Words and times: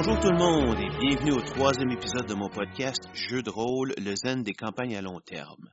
Bonjour 0.00 0.20
tout 0.20 0.30
le 0.30 0.38
monde 0.38 0.78
et 0.78 0.96
bienvenue 1.00 1.32
au 1.32 1.40
troisième 1.40 1.90
épisode 1.90 2.28
de 2.28 2.34
mon 2.34 2.48
podcast 2.48 3.02
Jeux 3.14 3.42
de 3.42 3.50
rôle, 3.50 3.94
le 3.98 4.14
zen 4.14 4.44
des 4.44 4.52
campagnes 4.52 4.94
à 4.94 5.02
long 5.02 5.18
terme. 5.18 5.68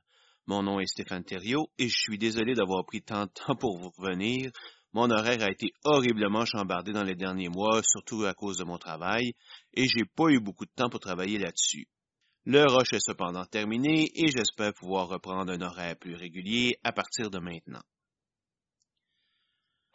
Mon 0.48 0.64
nom 0.64 0.80
est 0.80 0.88
Stéphane 0.88 1.22
Thériault 1.22 1.70
et 1.78 1.86
je 1.86 1.96
suis 1.96 2.18
désolé 2.18 2.54
d'avoir 2.54 2.84
pris 2.84 3.02
tant 3.02 3.26
de 3.26 3.30
temps 3.30 3.54
pour 3.54 3.78
vous 3.78 3.92
revenir. 3.96 4.50
Mon 4.92 5.08
horaire 5.12 5.44
a 5.44 5.52
été 5.52 5.68
horriblement 5.84 6.44
chambardé 6.44 6.92
dans 6.92 7.04
les 7.04 7.14
derniers 7.14 7.48
mois, 7.48 7.82
surtout 7.84 8.24
à 8.24 8.34
cause 8.34 8.56
de 8.56 8.64
mon 8.64 8.78
travail, 8.78 9.34
et 9.74 9.86
j'ai 9.86 10.04
pas 10.04 10.28
eu 10.30 10.40
beaucoup 10.40 10.66
de 10.66 10.72
temps 10.74 10.90
pour 10.90 10.98
travailler 10.98 11.38
là-dessus. 11.38 11.86
Le 12.46 12.64
rush 12.66 12.94
est 12.94 13.06
cependant 13.06 13.44
terminé 13.44 14.10
et 14.12 14.26
j'espère 14.26 14.74
pouvoir 14.74 15.06
reprendre 15.06 15.52
un 15.52 15.60
horaire 15.60 15.94
plus 15.96 16.16
régulier 16.16 16.80
à 16.82 16.90
partir 16.90 17.30
de 17.30 17.38
maintenant. 17.38 17.82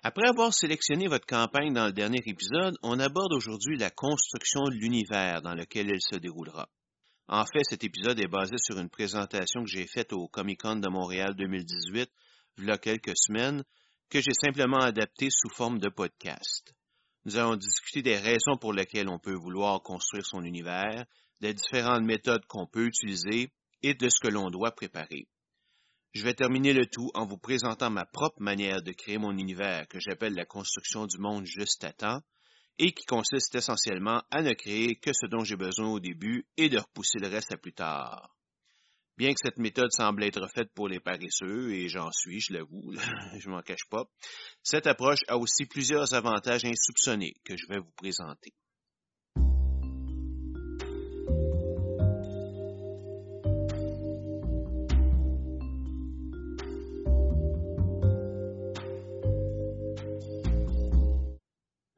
Après 0.03 0.27
avoir 0.27 0.51
sélectionné 0.51 1.07
votre 1.07 1.27
campagne 1.27 1.73
dans 1.73 1.85
le 1.85 1.93
dernier 1.93 2.23
épisode, 2.25 2.75
on 2.81 2.99
aborde 2.99 3.33
aujourd'hui 3.33 3.77
la 3.77 3.91
construction 3.91 4.63
de 4.63 4.73
l'univers 4.73 5.43
dans 5.43 5.53
lequel 5.53 5.91
elle 5.91 6.01
se 6.01 6.15
déroulera. 6.15 6.69
En 7.27 7.45
fait, 7.45 7.61
cet 7.69 7.83
épisode 7.83 8.19
est 8.19 8.27
basé 8.27 8.55
sur 8.57 8.79
une 8.79 8.89
présentation 8.89 9.63
que 9.63 9.69
j'ai 9.69 9.85
faite 9.85 10.11
au 10.11 10.27
Comic-Con 10.27 10.77
de 10.77 10.89
Montréal 10.89 11.35
2018, 11.35 12.09
il 12.57 12.65
y 12.65 12.71
a 12.71 12.79
quelques 12.79 13.15
semaines, 13.15 13.63
que 14.09 14.19
j'ai 14.19 14.33
simplement 14.33 14.79
adapté 14.79 15.27
sous 15.29 15.53
forme 15.53 15.77
de 15.77 15.89
podcast. 15.89 16.73
Nous 17.25 17.37
allons 17.37 17.55
discuter 17.55 18.01
des 18.01 18.17
raisons 18.17 18.57
pour 18.59 18.73
lesquelles 18.73 19.07
on 19.07 19.19
peut 19.19 19.35
vouloir 19.35 19.83
construire 19.83 20.25
son 20.25 20.43
univers, 20.43 21.05
des 21.41 21.53
différentes 21.53 22.03
méthodes 22.03 22.45
qu'on 22.47 22.65
peut 22.65 22.87
utiliser 22.87 23.51
et 23.83 23.93
de 23.93 24.09
ce 24.09 24.19
que 24.19 24.33
l'on 24.33 24.49
doit 24.49 24.71
préparer. 24.71 25.27
Je 26.13 26.23
vais 26.23 26.33
terminer 26.33 26.73
le 26.73 26.85
tout 26.85 27.09
en 27.13 27.25
vous 27.25 27.37
présentant 27.37 27.89
ma 27.89 28.05
propre 28.05 28.41
manière 28.41 28.81
de 28.81 28.91
créer 28.91 29.17
mon 29.17 29.37
univers 29.37 29.87
que 29.87 29.99
j'appelle 29.99 30.33
la 30.33 30.45
construction 30.45 31.05
du 31.05 31.17
monde 31.17 31.45
juste 31.45 31.85
à 31.85 31.93
temps 31.93 32.21
et 32.77 32.91
qui 32.91 33.05
consiste 33.05 33.55
essentiellement 33.55 34.21
à 34.29 34.41
ne 34.41 34.53
créer 34.53 34.95
que 34.95 35.11
ce 35.13 35.25
dont 35.27 35.45
j'ai 35.45 35.55
besoin 35.55 35.89
au 35.89 35.99
début 36.01 36.45
et 36.57 36.67
de 36.67 36.79
repousser 36.79 37.19
le 37.19 37.29
reste 37.29 37.53
à 37.53 37.57
plus 37.57 37.71
tard. 37.73 38.35
Bien 39.17 39.33
que 39.33 39.39
cette 39.41 39.57
méthode 39.57 39.91
semble 39.91 40.23
être 40.23 40.47
faite 40.53 40.73
pour 40.73 40.89
les 40.89 40.99
paresseux, 40.99 41.71
et 41.73 41.87
j'en 41.87 42.11
suis, 42.11 42.41
je 42.41 42.53
l'avoue, 42.53 42.93
je 43.39 43.49
m'en 43.49 43.61
cache 43.61 43.87
pas, 43.89 44.05
cette 44.63 44.87
approche 44.87 45.19
a 45.27 45.37
aussi 45.37 45.65
plusieurs 45.65 46.13
avantages 46.13 46.65
insoupçonnés 46.65 47.35
que 47.45 47.55
je 47.55 47.67
vais 47.67 47.79
vous 47.79 47.91
présenter. 47.95 48.51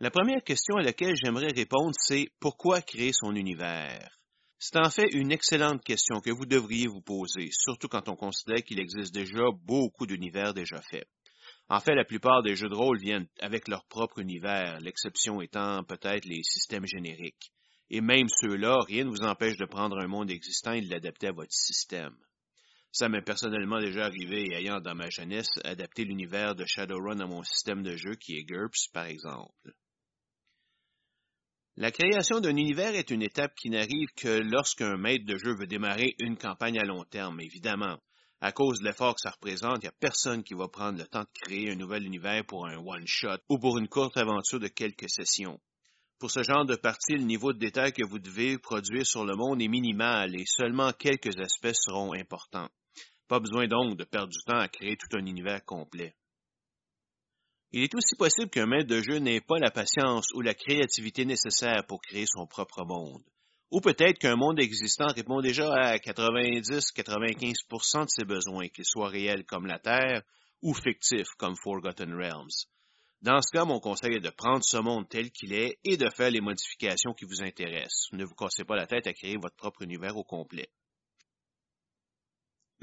La 0.04 0.12
première 0.12 0.44
question 0.44 0.76
à 0.76 0.82
laquelle 0.82 1.16
j'aimerais 1.16 1.54
répondre, 1.56 1.96
c'est 1.98 2.28
pourquoi 2.42 2.82
créer 2.82 3.14
son 3.14 3.38
univers? 3.38 4.20
C'est 4.60 4.76
en 4.76 4.90
fait 4.90 5.08
une 5.14 5.32
excellente 5.32 5.82
question 5.82 6.20
que 6.20 6.30
vous 6.30 6.46
devriez 6.46 6.88
vous 6.88 7.00
poser, 7.00 7.48
surtout 7.54 7.88
quand 7.88 8.10
on 8.10 8.18
considère 8.18 8.66
qu'il 8.66 8.82
existe 8.82 9.14
déjà 9.14 9.46
beaucoup 9.64 10.06
d'univers 10.06 10.54
déjà 10.54 10.82
faits. 10.82 11.08
En 11.70 11.80
fait, 11.80 11.96
la 11.96 12.04
plupart 12.04 12.44
des 12.44 12.58
jeux 12.58 12.68
de 12.68 12.76
rôle 12.76 13.00
viennent 13.00 13.30
avec 13.40 13.70
leur 13.70 13.86
propre 13.86 14.20
univers, 14.20 14.82
l'exception 14.82 15.40
étant 15.40 15.86
peut-être 15.86 16.26
les 16.26 16.44
systèmes 16.44 16.86
génériques. 16.86 17.54
Et 17.90 18.02
même 18.02 18.28
ceux-là, 18.28 18.80
rien 18.86 19.06
ne 19.06 19.10
vous 19.10 19.24
empêche 19.24 19.56
de 19.56 19.66
prendre 19.66 19.98
un 20.04 20.08
monde 20.08 20.30
existant 20.30 20.74
et 20.74 20.82
de 20.82 20.92
l'adapter 20.92 21.28
à 21.28 21.32
votre 21.32 21.54
système. 21.54 22.18
Ça 22.92 23.08
m'est 23.08 23.22
personnellement 23.22 23.80
déjà 23.80 24.04
arrivé, 24.04 24.54
ayant 24.54 24.82
dans 24.82 24.96
ma 24.96 25.10
jeunesse 25.10 25.48
adapté 25.64 26.04
l'univers 26.04 26.56
de 26.56 26.66
Shadowrun 26.66 27.22
à 27.22 27.26
mon 27.26 27.44
système 27.44 27.84
de 27.84 27.96
jeu 27.96 28.16
qui 28.16 28.36
est 28.36 28.44
GURPS, 28.44 28.90
par 28.92 29.06
exemple. 29.06 29.72
La 31.76 31.90
création 31.90 32.40
d'un 32.40 32.56
univers 32.56 32.94
est 32.94 33.10
une 33.10 33.24
étape 33.24 33.56
qui 33.56 33.72
n'arrive 33.72 34.10
que 34.16 34.40
lorsqu'un 34.44 34.96
maître 34.96 35.26
de 35.26 35.38
jeu 35.38 35.56
veut 35.56 35.66
démarrer 35.66 36.14
une 36.20 36.38
campagne 36.38 36.78
à 36.78 36.84
long 36.84 37.04
terme, 37.04 37.42
évidemment. 37.42 37.98
À 38.42 38.52
cause 38.52 38.80
de 38.80 38.86
l'effort 38.86 39.16
que 39.16 39.22
ça 39.22 39.32
représente, 39.32 39.78
il 39.78 39.86
n'y 39.86 39.88
a 39.88 39.96
personne 40.00 40.44
qui 40.44 40.54
va 40.54 40.68
prendre 40.68 41.00
le 41.00 41.08
temps 41.08 41.24
de 41.24 41.40
créer 41.42 41.72
un 41.72 41.76
nouvel 41.76 42.06
univers 42.06 42.46
pour 42.46 42.68
un 42.68 42.78
one-shot 42.78 43.40
ou 43.50 43.58
pour 43.58 43.80
une 43.80 43.88
courte 43.88 44.18
aventure 44.18 44.60
de 44.60 44.68
quelques 44.68 45.10
sessions. 45.10 45.60
Pour 46.20 46.30
ce 46.30 46.44
genre 46.44 46.66
de 46.68 46.76
partie, 46.76 47.16
le 47.16 47.24
niveau 47.24 47.54
de 47.54 47.58
détail 47.58 47.92
que 47.92 48.06
vous 48.06 48.20
devez 48.20 48.60
produire 48.60 49.08
sur 49.08 49.26
le 49.26 49.36
monde 49.36 49.60
est 49.60 49.68
minimal 49.68 50.40
et 50.40 50.46
seulement 50.46 50.94
quelques 50.94 51.40
aspects 51.40 51.74
seront 51.74 52.14
importants. 52.14 52.70
Pas 53.28 53.40
besoin 53.40 53.66
donc 53.68 53.98
de 53.98 54.04
perdre 54.04 54.32
du 54.32 54.44
temps 54.46 54.60
à 54.60 54.68
créer 54.68 54.96
tout 54.96 55.18
un 55.18 55.26
univers 55.26 55.66
complet. 55.66 56.14
Il 57.76 57.82
est 57.82 57.96
aussi 57.96 58.16
possible 58.16 58.52
qu'un 58.52 58.68
maître 58.68 58.88
de 58.88 59.02
jeu 59.02 59.18
n'ait 59.18 59.42
pas 59.42 59.58
la 59.58 59.72
patience 59.72 60.28
ou 60.36 60.42
la 60.42 60.54
créativité 60.54 61.26
nécessaire 61.26 61.84
pour 61.88 62.04
créer 62.04 62.28
son 62.28 62.46
propre 62.46 62.86
monde. 62.86 63.24
Ou 63.72 63.82
peut-être 63.82 64.20
qu'un 64.20 64.36
monde 64.36 64.60
existant 64.60 65.08
répond 65.08 65.42
déjà 65.42 65.74
à 65.74 65.98
90-95% 65.98 68.06
de 68.06 68.10
ses 68.10 68.26
besoins, 68.26 68.68
qu'ils 68.68 68.86
soient 68.86 69.10
réels 69.10 69.44
comme 69.46 69.66
la 69.66 69.80
Terre 69.80 70.22
ou 70.62 70.76
fictifs 70.76 71.34
comme 71.40 71.56
Forgotten 71.64 72.14
Realms. 72.14 72.68
Dans 73.24 73.42
ce 73.42 73.50
cas, 73.52 73.66
mon 73.66 73.80
conseil 73.80 74.18
est 74.18 74.20
de 74.20 74.30
prendre 74.30 74.64
ce 74.64 74.78
monde 74.78 75.10
tel 75.10 75.32
qu'il 75.32 75.54
est 75.54 75.80
et 75.84 75.98
de 75.98 76.12
faire 76.16 76.30
les 76.30 76.42
modifications 76.42 77.16
qui 77.16 77.26
vous 77.26 77.42
intéressent. 77.42 78.12
Ne 78.12 78.24
vous 78.24 78.36
cassez 78.36 78.66
pas 78.66 78.76
la 78.76 78.86
tête 78.86 79.08
à 79.08 79.14
créer 79.14 79.38
votre 79.42 79.56
propre 79.56 79.82
univers 79.82 80.16
au 80.16 80.24
complet. 80.24 80.70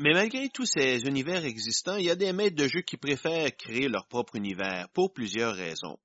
Mais 0.01 0.15
malgré 0.15 0.49
tous 0.49 0.65
ces 0.65 1.03
univers 1.03 1.45
existants, 1.45 1.97
il 1.97 2.07
y 2.07 2.11
a 2.11 2.17
des 2.17 2.33
maîtres 2.33 2.57
de 2.57 2.67
jeu 2.67 2.81
qui 2.81 2.97
préfèrent 2.97 3.55
créer 3.55 3.87
leur 3.87 4.07
propre 4.07 4.35
univers 4.37 4.89
pour 4.95 5.13
plusieurs 5.13 5.55
raisons. 5.55 5.99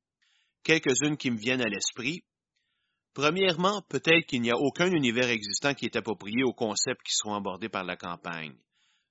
Quelques-unes 0.64 1.16
qui 1.16 1.32
me 1.32 1.38
viennent 1.38 1.62
à 1.62 1.70
l'esprit. 1.70 2.26
Premièrement, 3.14 3.82
peut-être 3.84 4.26
qu'il 4.26 4.42
n'y 4.42 4.52
a 4.52 4.58
aucun 4.58 4.92
univers 4.92 5.30
existant 5.30 5.74
qui 5.74 5.86
est 5.86 5.96
approprié 5.96 6.44
aux 6.44 6.52
concepts 6.52 7.04
qui 7.06 7.14
seront 7.14 7.36
abordés 7.36 7.70
par 7.70 7.86
la 7.86 7.96
campagne. 7.96 8.58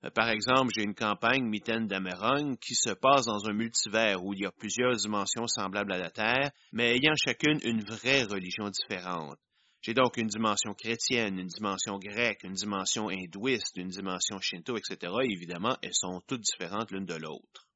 Euh, 0.03 0.11
par 0.11 0.29
exemple, 0.29 0.71
j'ai 0.75 0.83
une 0.83 0.93
campagne 0.93 1.43
Mitaine 1.43 1.87
d'Ameron 1.87 2.55
qui 2.57 2.75
se 2.75 2.91
passe 2.91 3.25
dans 3.25 3.49
un 3.49 3.53
multivers 3.53 4.23
où 4.23 4.35
il 4.35 4.41
y 4.41 4.45
a 4.45 4.51
plusieurs 4.51 4.95
dimensions 4.95 5.47
semblables 5.47 5.93
à 5.93 5.97
la 5.97 6.11
Terre, 6.11 6.51
mais 6.73 6.95
ayant 6.95 7.15
chacune 7.15 7.59
une 7.63 7.83
vraie 7.83 8.21
religion 8.21 8.69
différente. 8.69 9.39
J'ai 9.85 9.93
donc 9.93 10.17
une 10.17 10.25
dimension 10.25 10.73
chrétienne, 10.73 11.37
une 11.37 11.45
dimension 11.45 11.99
grecque, 11.99 12.43
une 12.43 12.53
dimension 12.53 13.07
hindouiste, 13.07 13.77
une 13.77 13.89
dimension 13.89 14.39
shinto, 14.39 14.77
etc. 14.77 15.13
évidemment, 15.29 15.77
elles 15.83 15.93
sont 15.93 16.23
toutes 16.25 16.41
différentes 16.41 16.89
l'une 16.89 17.05
de 17.05 17.13
l'autre. 17.13 17.67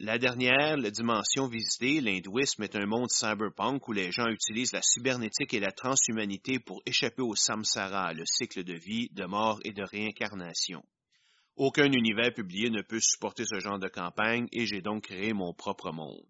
La 0.00 0.18
dernière, 0.18 0.76
la 0.76 0.90
dimension 0.90 1.46
visitée, 1.46 2.00
l'hindouisme 2.00 2.64
est 2.64 2.74
un 2.74 2.86
monde 2.86 3.10
cyberpunk 3.10 3.86
où 3.86 3.92
les 3.92 4.10
gens 4.10 4.26
utilisent 4.26 4.72
la 4.72 4.82
cybernétique 4.82 5.54
et 5.54 5.60
la 5.60 5.70
transhumanité 5.70 6.58
pour 6.58 6.82
échapper 6.84 7.22
au 7.22 7.36
samsara, 7.36 8.12
le 8.12 8.24
cycle 8.26 8.64
de 8.64 8.74
vie, 8.74 9.08
de 9.12 9.26
mort 9.26 9.60
et 9.62 9.72
de 9.72 9.84
réincarnation. 9.84 10.82
Aucun 11.54 11.92
univers 11.92 12.34
publié 12.34 12.70
ne 12.70 12.82
peut 12.82 12.98
supporter 12.98 13.44
ce 13.44 13.60
genre 13.60 13.78
de 13.78 13.86
campagne 13.86 14.48
et 14.50 14.66
j'ai 14.66 14.80
donc 14.80 15.04
créé 15.04 15.32
mon 15.32 15.54
propre 15.54 15.92
monde. 15.92 16.26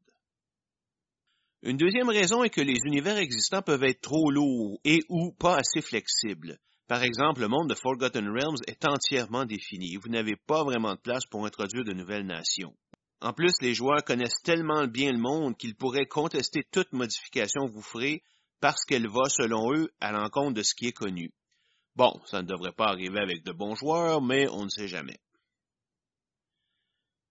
Une 1.67 1.79
deuxième 1.79 2.11
raison 2.11 2.45
est 2.45 2.51
que 2.51 2.61
les 2.61 2.79
univers 2.85 3.17
existants 3.19 3.61
peuvent 3.61 3.83
être 3.83 4.01
trop 4.01 4.31
lourds 4.31 4.79
et 4.85 5.01
ou 5.09 5.33
pas 5.33 5.57
assez 5.57 5.81
flexibles. 5.83 6.59
Par 6.87 7.03
exemple, 7.03 7.41
le 7.41 7.49
monde 7.49 7.69
de 7.69 7.75
Forgotten 7.75 8.29
Realms 8.29 8.63
est 8.69 8.87
entièrement 8.87 9.45
défini. 9.45 9.97
Vous 9.97 10.09
n'avez 10.09 10.37
pas 10.37 10.63
vraiment 10.63 10.95
de 10.95 11.01
place 11.01 11.27
pour 11.29 11.45
introduire 11.45 11.83
de 11.83 11.93
nouvelles 11.93 12.25
nations. 12.25 12.73
En 13.21 13.33
plus, 13.33 13.51
les 13.63 13.75
joueurs 13.75 14.05
connaissent 14.05 14.45
tellement 14.45 14.87
bien 14.87 15.11
le 15.11 15.19
monde 15.19 15.57
qu'ils 15.57 15.75
pourraient 15.75 16.07
contester 16.07 16.61
toute 16.71 16.93
modification 16.93 17.67
que 17.67 17.73
vous 17.73 17.83
ferez 17.83 18.23
parce 18.61 18.85
qu'elle 18.85 19.09
va, 19.09 19.29
selon 19.29 19.75
eux, 19.75 19.91
à 20.01 20.13
l'encontre 20.13 20.55
de 20.55 20.63
ce 20.63 20.73
qui 20.73 20.87
est 20.87 20.93
connu. 20.93 21.33
Bon, 21.97 22.13
ça 22.27 22.43
ne 22.43 22.47
devrait 22.47 22.77
pas 22.77 22.91
arriver 22.91 23.19
avec 23.19 23.43
de 23.43 23.51
bons 23.51 23.75
joueurs, 23.75 24.23
mais 24.23 24.49
on 24.51 24.67
ne 24.67 24.71
sait 24.71 24.87
jamais. 24.87 25.19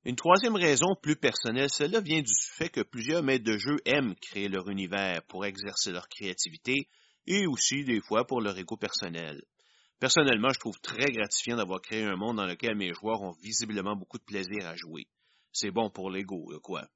Une 0.05 0.15
troisième 0.15 0.55
raison 0.55 0.95
plus 1.01 1.15
personnelle, 1.15 1.69
celle-là 1.71 1.99
vient 1.99 2.21
du 2.21 2.33
fait 2.53 2.69
que 2.69 2.81
plusieurs 2.81 3.23
maîtres 3.23 3.43
de 3.43 3.57
jeu 3.57 3.77
aiment 3.85 4.13
créer 4.21 4.47
leur 4.47 4.69
univers 4.69 5.23
pour 5.23 5.45
exercer 5.45 5.91
leur 5.91 6.07
créativité 6.07 6.87
et 7.25 7.47
aussi 7.47 7.83
des 7.85 8.01
fois 8.01 8.27
pour 8.27 8.39
leur 8.39 8.55
égo 8.55 8.77
personnel. 8.77 9.41
Personnellement, 9.99 10.49
je 10.53 10.59
trouve 10.59 10.79
très 10.79 11.11
gratifiant 11.11 11.57
d'avoir 11.57 11.81
créé 11.81 12.03
un 12.03 12.17
monde 12.17 12.37
dans 12.37 12.45
lequel 12.45 12.75
mes 12.75 12.93
joueurs 12.93 13.23
ont 13.23 13.33
visiblement 13.41 13.95
beaucoup 13.95 14.19
de 14.19 14.23
plaisir 14.23 14.67
à 14.67 14.75
jouer. 14.75 15.07
C'est 15.51 15.71
bon 15.71 15.89
pour 15.89 16.11
l'ego, 16.11 16.51
quoi. 16.61 16.87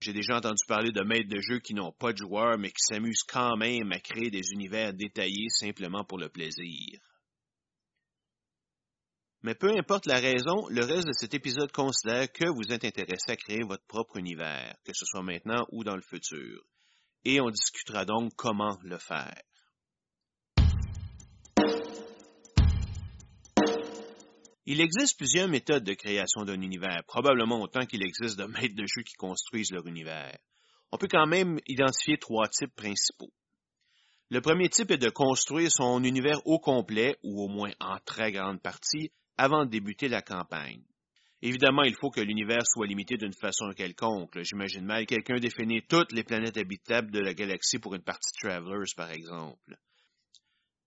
J'ai 0.00 0.12
déjà 0.12 0.38
entendu 0.38 0.64
parler 0.66 0.90
de 0.90 1.04
maîtres 1.04 1.28
de 1.28 1.40
jeu 1.40 1.60
qui 1.60 1.74
n'ont 1.74 1.92
pas 1.92 2.12
de 2.12 2.18
joueurs 2.18 2.58
mais 2.58 2.70
qui 2.70 2.82
s'amusent 2.88 3.22
quand 3.22 3.56
même 3.56 3.92
à 3.92 4.00
créer 4.00 4.30
des 4.30 4.50
univers 4.50 4.92
détaillés 4.94 5.48
simplement 5.50 6.04
pour 6.04 6.18
le 6.18 6.28
plaisir. 6.28 6.98
Mais 9.42 9.54
peu 9.54 9.70
importe 9.70 10.06
la 10.06 10.18
raison, 10.18 10.66
le 10.68 10.84
reste 10.84 11.06
de 11.06 11.12
cet 11.12 11.32
épisode 11.32 11.70
considère 11.70 12.30
que 12.32 12.48
vous 12.48 12.72
êtes 12.72 12.84
intéressé 12.84 13.30
à 13.30 13.36
créer 13.36 13.62
votre 13.62 13.86
propre 13.86 14.16
univers, 14.16 14.74
que 14.84 14.92
ce 14.92 15.04
soit 15.04 15.22
maintenant 15.22 15.64
ou 15.70 15.84
dans 15.84 15.94
le 15.94 16.02
futur. 16.02 16.64
Et 17.24 17.40
on 17.40 17.48
discutera 17.48 18.04
donc 18.04 18.32
comment 18.36 18.78
le 18.82 18.98
faire. 18.98 19.42
Il 24.66 24.80
existe 24.80 25.16
plusieurs 25.16 25.48
méthodes 25.48 25.84
de 25.84 25.94
création 25.94 26.44
d'un 26.44 26.60
univers, 26.60 27.02
probablement 27.06 27.62
autant 27.62 27.86
qu'il 27.86 28.02
existe 28.02 28.38
de 28.38 28.44
maîtres 28.44 28.74
de 28.74 28.86
jeu 28.86 29.02
qui 29.02 29.14
construisent 29.14 29.70
leur 29.70 29.86
univers. 29.86 30.36
On 30.90 30.98
peut 30.98 31.08
quand 31.08 31.26
même 31.26 31.58
identifier 31.66 32.18
trois 32.18 32.48
types 32.48 32.74
principaux. 32.74 33.32
Le 34.30 34.40
premier 34.42 34.68
type 34.68 34.90
est 34.90 34.98
de 34.98 35.08
construire 35.08 35.70
son 35.70 36.04
univers 36.04 36.46
au 36.46 36.58
complet, 36.58 37.16
ou 37.22 37.42
au 37.42 37.48
moins 37.48 37.72
en 37.80 37.98
très 38.04 38.30
grande 38.30 38.60
partie, 38.60 39.10
avant 39.38 39.64
de 39.64 39.70
débuter 39.70 40.08
la 40.08 40.20
campagne. 40.20 40.82
Évidemment, 41.40 41.84
il 41.84 41.94
faut 41.94 42.10
que 42.10 42.20
l'univers 42.20 42.66
soit 42.66 42.88
limité 42.88 43.16
d'une 43.16 43.32
façon 43.32 43.70
quelconque. 43.70 44.36
J'imagine 44.42 44.84
mal 44.84 45.06
quelqu'un 45.06 45.36
définir 45.36 45.82
toutes 45.88 46.12
les 46.12 46.24
planètes 46.24 46.56
habitables 46.56 47.12
de 47.12 47.20
la 47.20 47.32
galaxie 47.32 47.78
pour 47.78 47.94
une 47.94 48.02
partie 48.02 48.32
de 48.34 48.48
Travelers, 48.48 48.92
par 48.96 49.10
exemple. 49.12 49.78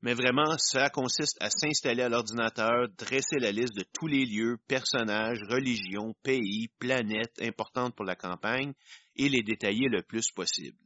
Mais 0.01 0.13
vraiment, 0.13 0.57
ça 0.57 0.89
consiste 0.89 1.37
à 1.41 1.49
s'installer 1.49 2.01
à 2.01 2.09
l'ordinateur, 2.09 2.89
dresser 2.97 3.37
la 3.39 3.51
liste 3.51 3.77
de 3.77 3.85
tous 3.93 4.07
les 4.07 4.25
lieux, 4.25 4.57
personnages, 4.67 5.41
religions, 5.47 6.13
pays, 6.23 6.69
planètes 6.79 7.39
importantes 7.41 7.95
pour 7.95 8.05
la 8.05 8.15
campagne 8.15 8.73
et 9.15 9.29
les 9.29 9.43
détailler 9.43 9.87
le 9.87 10.01
plus 10.01 10.31
possible. 10.31 10.77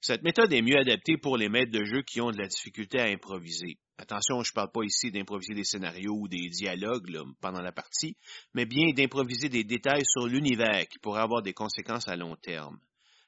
Cette 0.00 0.22
méthode 0.22 0.52
est 0.52 0.62
mieux 0.62 0.78
adaptée 0.78 1.16
pour 1.16 1.36
les 1.36 1.48
maîtres 1.48 1.72
de 1.72 1.84
jeu 1.84 2.02
qui 2.02 2.20
ont 2.20 2.30
de 2.30 2.38
la 2.38 2.48
difficulté 2.48 2.98
à 2.98 3.06
improviser. 3.06 3.78
Attention, 3.98 4.42
je 4.42 4.50
ne 4.50 4.54
parle 4.54 4.72
pas 4.72 4.84
ici 4.84 5.10
d'improviser 5.10 5.54
des 5.54 5.64
scénarios 5.64 6.14
ou 6.14 6.28
des 6.28 6.48
dialogues 6.50 7.10
pendant 7.40 7.62
la 7.62 7.72
partie, 7.72 8.16
mais 8.52 8.66
bien 8.66 8.92
d'improviser 8.92 9.48
des 9.48 9.64
détails 9.64 10.04
sur 10.04 10.26
l'univers 10.26 10.86
qui 10.88 10.98
pourraient 10.98 11.22
avoir 11.22 11.42
des 11.42 11.54
conséquences 11.54 12.06
à 12.08 12.16
long 12.16 12.36
terme. 12.36 12.78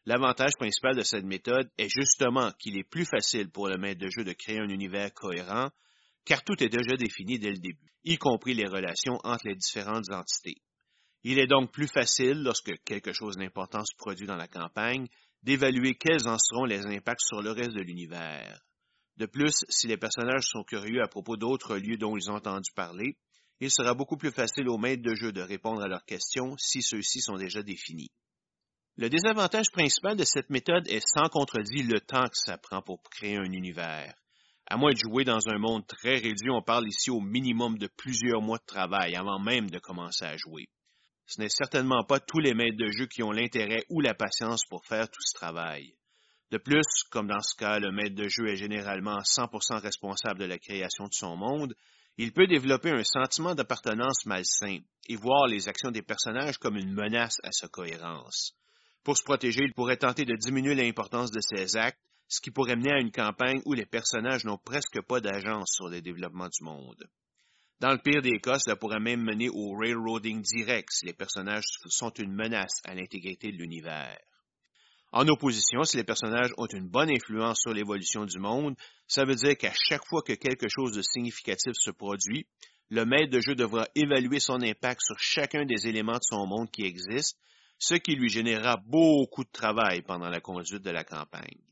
L'avantage 0.05 0.53
principal 0.59 0.95
de 0.97 1.03
cette 1.03 1.25
méthode 1.25 1.71
est 1.79 1.89
justement 1.89 2.53
qu'il 2.53 2.79
est 2.79 2.89
plus 2.89 3.07
facile 3.07 3.51
pour 3.51 3.69
le 3.69 3.79
maître 3.79 4.01
de 4.01 4.11
jeu 4.11 4.25
de 4.25 4.33
créer 4.33 4.59
un 4.59 4.69
univers 4.69 5.13
cohérent, 5.15 5.71
car 6.25 6.45
tout 6.45 6.63
est 6.63 6.69
déjà 6.69 6.97
défini 6.97 7.39
dès 7.39 7.51
le 7.51 7.59
début, 7.59 7.93
y 8.05 8.19
compris 8.19 8.55
les 8.55 8.67
relations 8.67 9.19
entre 9.25 9.49
les 9.49 9.55
différentes 9.55 10.11
entités. 10.13 10.61
Il 11.25 11.39
est 11.39 11.47
donc 11.47 11.73
plus 11.73 11.89
facile, 11.89 12.43
lorsque 12.43 12.73
quelque 12.85 13.13
chose 13.13 13.37
d'important 13.37 13.85
se 13.85 13.97
produit 13.97 14.27
dans 14.27 14.37
la 14.37 14.49
campagne, 14.49 15.09
d'évaluer 15.43 15.95
quels 15.95 16.29
en 16.29 16.39
seront 16.39 16.65
les 16.65 16.87
impacts 16.87 17.27
sur 17.27 17.43
le 17.43 17.53
reste 17.53 17.75
de 17.75 17.83
l'univers. 17.83 18.61
De 19.19 19.27
plus, 19.27 19.65
si 19.69 19.89
les 19.89 19.97
personnages 19.97 20.47
sont 20.47 20.63
curieux 20.63 21.03
à 21.03 21.09
propos 21.09 21.37
d'autres 21.37 21.77
lieux 21.77 21.97
dont 21.97 22.17
ils 22.17 22.31
ont 22.31 22.37
entendu 22.37 22.71
parler, 22.75 23.17
il 23.61 23.69
sera 23.69 23.93
beaucoup 23.93 24.17
plus 24.17 24.31
facile 24.31 24.69
aux 24.69 24.79
maîtres 24.79 25.03
de 25.03 25.17
jeu 25.17 25.33
de 25.33 25.41
répondre 25.41 25.83
à 25.83 25.89
leurs 25.89 26.05
questions 26.05 26.55
si 26.57 26.83
ceux-ci 26.83 27.21
sont 27.21 27.37
déjà 27.37 27.65
définis. 27.65 28.13
Le 28.97 29.11
désavantage 29.11 29.71
principal 29.73 30.17
de 30.17 30.23
cette 30.23 30.51
méthode 30.51 30.87
est 30.87 31.05
sans 31.05 31.29
contredit 31.29 31.83
le 31.83 32.01
temps 32.01 32.29
que 32.29 32.37
ça 32.37 32.59
prend 32.59 32.81
pour 32.81 33.03
créer 33.03 33.37
un 33.37 33.53
univers. 33.53 34.15
À 34.67 34.77
moins 34.77 34.93
de 34.93 34.99
jouer 34.99 35.25
dans 35.25 35.49
un 35.49 35.59
monde 35.59 35.85
très 35.89 36.15
réduit, 36.15 36.51
on 36.51 36.63
parle 36.63 36.87
ici 36.87 37.11
au 37.11 37.21
minimum 37.21 37.77
de 37.77 37.89
plusieurs 37.89 38.41
mois 38.41 38.59
de 38.59 38.67
travail 38.67 39.17
avant 39.17 39.41
même 39.41 39.69
de 39.69 39.81
commencer 39.81 40.27
à 40.27 40.37
jouer. 40.37 40.69
Ce 41.27 41.41
n'est 41.41 41.49
certainement 41.49 42.05
pas 42.05 42.21
tous 42.21 42.39
les 42.39 42.55
maîtres 42.55 42.79
de 42.79 42.91
jeu 42.93 43.07
qui 43.07 43.25
ont 43.25 43.33
l'intérêt 43.33 43.85
ou 43.89 44.01
la 44.01 44.15
patience 44.15 44.65
pour 44.69 44.87
faire 44.87 45.11
tout 45.11 45.23
ce 45.23 45.35
travail. 45.35 45.98
De 46.51 46.59
plus, 46.59 46.87
comme 47.11 47.27
dans 47.27 47.43
ce 47.43 47.55
cas, 47.57 47.79
le 47.79 47.93
maître 47.93 48.15
de 48.15 48.29
jeu 48.29 48.49
est 48.49 48.57
généralement 48.57 49.19
100% 49.19 49.81
responsable 49.81 50.41
de 50.41 50.47
la 50.47 50.59
création 50.59 51.05
de 51.05 51.13
son 51.13 51.37
monde, 51.37 51.75
il 52.17 52.33
peut 52.33 52.47
développer 52.47 52.91
un 52.91 53.05
sentiment 53.05 53.55
d'appartenance 53.55 54.25
malsain 54.25 54.79
et 55.09 55.17
voir 55.17 55.47
les 55.47 55.69
actions 55.69 55.91
des 55.91 56.03
personnages 56.03 56.59
comme 56.59 56.77
une 56.77 56.93
menace 56.93 57.37
à 57.45 57.53
sa 57.53 57.69
cohérence. 57.69 58.55
Pour 59.05 59.17
se 59.17 59.23
protéger, 59.23 59.63
il 59.63 59.75
pourrait 59.75 59.99
tenter 59.99 60.25
de 60.25 60.35
diminuer 60.35 60.75
l'importance 60.75 61.31
de 61.31 61.41
ses 61.41 61.77
actes, 61.77 62.01
ce 62.29 62.41
qui 62.41 62.51
pourrait 62.51 62.77
mener 62.77 62.93
à 62.93 63.01
une 63.01 63.13
campagne 63.13 63.63
où 63.65 63.73
les 63.73 63.87
personnages 63.87 64.45
n'ont 64.45 64.59
presque 64.59 65.01
pas 65.03 65.21
d'agence 65.21 65.71
sur 65.75 65.89
le 65.89 66.01
développement 66.01 66.49
du 66.49 66.65
monde. 66.65 67.09
Dans 67.81 67.93
le 67.93 67.99
pire 67.99 68.23
des 68.23 68.41
cas, 68.41 68.59
cela 68.59 68.75
pourrait 68.75 69.01
même 69.01 69.23
mener 69.23 69.49
au 69.49 69.77
railroading 69.77 70.43
direct 70.43 70.89
si 70.91 71.07
les 71.07 71.13
personnages 71.13 71.65
sont 71.89 72.11
une 72.11 72.35
menace 72.35 72.83
à 72.85 72.95
l'intégrité 72.95 73.53
de 73.53 73.59
l'univers. 73.59 74.19
En 75.11 75.27
opposition, 75.29 75.85
si 75.85 75.97
les 75.97 76.05
personnages 76.05 76.53
ont 76.59 76.67
une 76.67 76.89
bonne 76.89 77.11
influence 77.11 77.61
sur 77.61 77.73
l'évolution 77.73 78.27
du 78.27 78.39
monde, 78.39 78.77
ça 79.07 79.25
veut 79.25 79.35
dire 79.35 79.57
qu'à 79.57 79.73
chaque 79.89 80.07
fois 80.07 80.23
que 80.23 80.35
quelque 80.35 80.69
chose 80.69 80.93
de 80.93 81.01
significatif 81.01 81.73
se 81.75 81.91
produit, 81.91 82.47
le 82.91 83.07
maître 83.07 83.31
de 83.31 83.41
jeu 83.41 83.55
devra 83.55 83.87
évaluer 83.95 84.39
son 84.39 84.61
impact 84.61 85.01
sur 85.03 85.19
chacun 85.19 85.65
des 85.65 85.89
éléments 85.89 86.19
de 86.19 86.23
son 86.23 86.47
monde 86.47 86.71
qui 86.71 86.85
existent, 86.85 87.39
ce 87.79 87.95
qui 87.95 88.17
lui 88.17 88.29
générera 88.29 88.77
beaucoup 88.87 89.45
de 89.45 89.51
travail 89.51 90.03
pendant 90.03 90.29
la 90.29 90.41
conduite 90.41 90.83
de 90.83 90.91
la 90.91 91.05
campagne. 91.05 91.63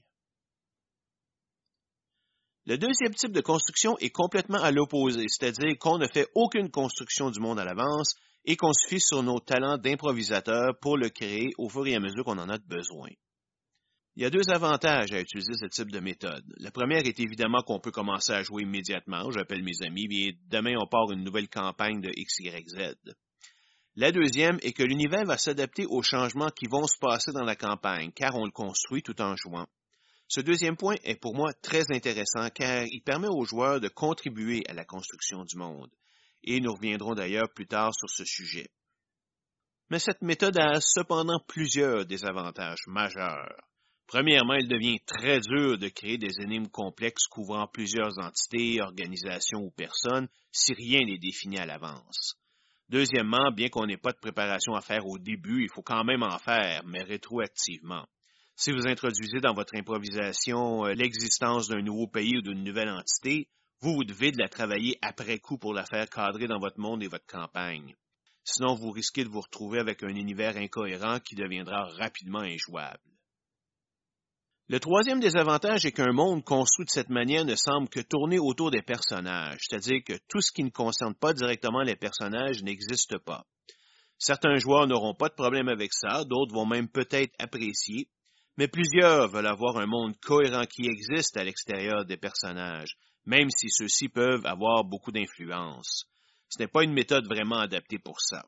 Le 2.65 2.79
deuxième 2.79 3.15
type 3.15 3.33
de 3.33 3.41
construction 3.41 3.97
est 3.99 4.11
complètement 4.11 4.63
à 4.63 4.71
l'opposé, 4.71 5.27
c'est-à-dire 5.29 5.77
qu'on 5.79 5.99
ne 5.99 6.09
fait 6.09 6.27
aucune 6.35 6.71
construction 6.71 7.31
du 7.31 7.39
monde 7.39 7.61
à 7.61 7.65
l'avance 7.65 8.15
et 8.45 8.57
qu'on 8.57 8.73
suffit 8.73 9.01
sur 9.01 9.23
nos 9.23 9.41
talents 9.41 9.79
d'improvisateur 9.79 10.79
pour 10.81 10.97
le 10.97 11.11
créer 11.11 11.51
au 11.59 11.69
fur 11.69 11.87
et 11.87 11.95
à 11.95 12.01
mesure 12.01 12.25
qu'on 12.25 12.39
en 12.39 12.49
a 12.49 12.59
besoin. 12.59 13.11
Il 14.17 14.23
y 14.23 14.25
a 14.25 14.31
deux 14.31 14.49
avantages 14.49 15.13
à 15.13 15.21
utiliser 15.21 15.53
ce 15.61 15.67
type 15.67 15.93
de 15.93 16.01
méthode. 16.01 16.43
La 16.57 16.71
première 16.71 17.07
est 17.07 17.21
évidemment 17.21 17.61
qu'on 17.61 17.81
peut 17.81 17.91
commencer 17.91 18.33
à 18.33 18.43
jouer 18.43 18.63
immédiatement. 18.63 19.31
J'appelle 19.31 19.63
mes 19.63 19.87
amis, 19.87 20.09
et 20.11 20.39
demain 20.49 20.75
on 20.81 20.87
part 20.87 21.13
une 21.13 21.23
nouvelle 21.23 21.51
campagne 21.51 22.01
de 22.01 22.09
XYZ. 22.09 22.95
La 23.95 24.13
deuxième 24.13 24.59
est 24.63 24.73
que 24.73 24.83
l'univers 24.83 25.27
va 25.27 25.37
s'adapter 25.37 25.85
aux 25.85 26.03
changements 26.03 26.49
qui 26.49 26.67
vont 26.67 26.87
se 26.87 26.99
passer 26.99 27.31
dans 27.33 27.45
la 27.45 27.57
campagne, 27.57 28.11
car 28.13 28.35
on 28.37 28.47
le 28.47 28.51
construit 28.51 29.03
tout 29.03 29.21
en 29.21 29.37
jouant. 29.37 29.67
Ce 30.29 30.41
deuxième 30.41 30.79
point 30.79 30.97
est 31.05 31.21
pour 31.21 31.35
moi 31.35 31.53
très 31.61 31.85
intéressant 31.93 32.49
car 32.55 32.85
il 32.87 33.03
permet 33.03 33.29
aux 33.29 33.45
joueurs 33.45 33.81
de 33.81 33.89
contribuer 33.89 34.63
à 34.67 34.73
la 34.73 34.87
construction 34.87 35.45
du 35.45 35.59
monde, 35.59 35.91
et 36.43 36.61
nous 36.61 36.73
reviendrons 36.73 37.15
d'ailleurs 37.15 37.53
plus 37.55 37.67
tard 37.67 37.93
sur 37.95 38.09
ce 38.09 38.25
sujet. 38.25 38.71
Mais 39.91 39.99
cette 39.99 40.23
méthode 40.23 40.59
a 40.59 40.81
cependant 40.81 41.39
plusieurs 41.47 42.07
désavantages 42.07 42.87
majeurs. 42.87 43.61
Premièrement, 44.07 44.55
il 44.55 44.69
devient 44.69 45.01
très 45.05 45.41
dur 45.41 45.79
de 45.79 45.89
créer 45.89 46.17
des 46.17 46.41
énigmes 46.41 46.69
complexes 46.69 47.27
couvrant 47.27 47.67
plusieurs 47.67 48.19
entités, 48.19 48.81
organisations 48.81 49.61
ou 49.61 49.71
personnes 49.71 50.29
si 50.53 50.75
rien 50.75 51.05
n'est 51.05 51.19
défini 51.19 51.59
à 51.59 51.67
l'avance. 51.67 52.37
Deuxièmement, 52.89 53.51
bien 53.51 53.69
qu'on 53.69 53.87
n'ait 53.87 53.97
pas 53.97 54.13
de 54.13 54.19
préparation 54.19 54.75
à 54.75 54.81
faire 54.81 55.07
au 55.07 55.19
début, 55.19 55.65
il 55.65 55.71
faut 55.71 55.83
quand 55.83 56.05
même 56.05 56.23
en 56.23 56.39
faire, 56.39 56.83
mais 56.87 57.03
rétroactivement. 57.03 58.07
Si 58.55 58.71
vous 58.71 58.87
introduisez 58.87 59.41
dans 59.41 59.55
votre 59.55 59.75
improvisation 59.77 60.87
euh, 60.87 60.95
l'existence 60.95 61.69
d'un 61.69 61.83
nouveau 61.83 62.07
pays 62.07 62.37
ou 62.39 62.43
d'une 62.43 62.63
nouvelle 62.63 62.89
entité, 62.89 63.49
vous, 63.81 63.95
vous 63.95 64.05
devez 64.05 64.31
de 64.31 64.39
la 64.39 64.49
travailler 64.49 64.99
après 65.03 65.41
coup 65.41 65.59
pour 65.59 65.75
la 65.75 65.85
faire 65.85 66.09
cadrer 66.09 66.47
dans 66.47 66.61
votre 66.61 66.79
monde 66.81 67.03
et 67.03 67.09
votre 67.09 67.27
campagne. 67.27 67.95
Sinon, 68.45 68.75
vous 68.77 68.93
risquez 68.93 69.25
de 69.25 69.29
vous 69.29 69.41
retrouver 69.41 69.81
avec 69.81 70.05
un 70.05 70.15
univers 70.15 70.57
incohérent 70.57 71.19
qui 71.19 71.35
deviendra 71.35 71.87
rapidement 71.99 72.39
injouable. 72.41 73.16
Le 74.69 74.81
troisième 74.81 75.21
désavantage 75.21 75.87
est 75.87 75.93
qu'un 75.93 76.13
monde 76.13 76.43
construit 76.43 76.87
de 76.87 76.91
cette 76.91 77.09
manière 77.09 77.45
ne 77.45 77.55
semble 77.55 77.89
que 77.89 78.01
tourner 78.01 78.41
autour 78.41 78.73
des 78.73 78.83
personnages, 78.83 79.61
c'est-à-dire 79.61 80.03
que 80.05 80.19
tout 80.29 80.41
ce 80.41 80.51
qui 80.51 80.65
ne 80.65 80.71
concerne 80.71 81.15
pas 81.15 81.33
directement 81.33 81.83
les 81.83 81.95
personnages 81.95 82.65
n'existe 82.65 83.17
pas. 83.19 83.47
Certains 84.19 84.57
joueurs 84.57 84.89
n'auront 84.89 85.15
pas 85.15 85.29
de 85.29 85.35
problème 85.35 85.69
avec 85.69 85.93
ça, 85.93 86.25
d'autres 86.25 86.53
vont 86.53 86.67
même 86.67 86.89
peut-être 86.89 87.33
apprécier, 87.39 88.09
mais 88.57 88.67
plusieurs 88.67 89.29
veulent 89.29 89.47
avoir 89.47 89.77
un 89.77 89.87
monde 89.87 90.17
cohérent 90.21 90.65
qui 90.67 90.87
existe 90.87 91.37
à 91.37 91.45
l'extérieur 91.45 92.05
des 92.05 92.17
personnages, 92.17 92.97
même 93.25 93.51
si 93.51 93.69
ceux-ci 93.71 94.09
peuvent 94.09 94.47
avoir 94.47 94.83
beaucoup 94.83 95.13
d'influence. 95.13 96.07
Ce 96.49 96.59
n'est 96.59 96.69
pas 96.69 96.83
une 96.83 96.93
méthode 96.93 97.27
vraiment 97.27 97.59
adaptée 97.59 98.01
pour 98.01 98.21
ça. 98.21 98.45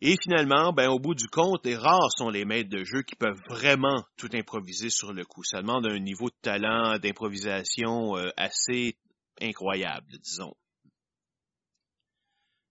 Et 0.00 0.14
finalement, 0.22 0.72
ben, 0.72 0.88
au 0.88 1.00
bout 1.00 1.14
du 1.14 1.26
compte, 1.26 1.64
les 1.66 1.76
rares 1.76 2.12
sont 2.16 2.30
les 2.30 2.44
maîtres 2.44 2.70
de 2.70 2.84
jeu 2.84 3.02
qui 3.02 3.16
peuvent 3.16 3.40
vraiment 3.48 4.04
tout 4.16 4.28
improviser 4.32 4.90
sur 4.90 5.12
le 5.12 5.24
coup. 5.24 5.42
Ça 5.42 5.60
demande 5.60 5.86
un 5.86 5.98
niveau 5.98 6.28
de 6.28 6.36
talent, 6.40 6.98
d'improvisation 6.98 8.16
euh, 8.16 8.30
assez 8.36 8.96
incroyable, 9.40 10.06
disons. 10.22 10.54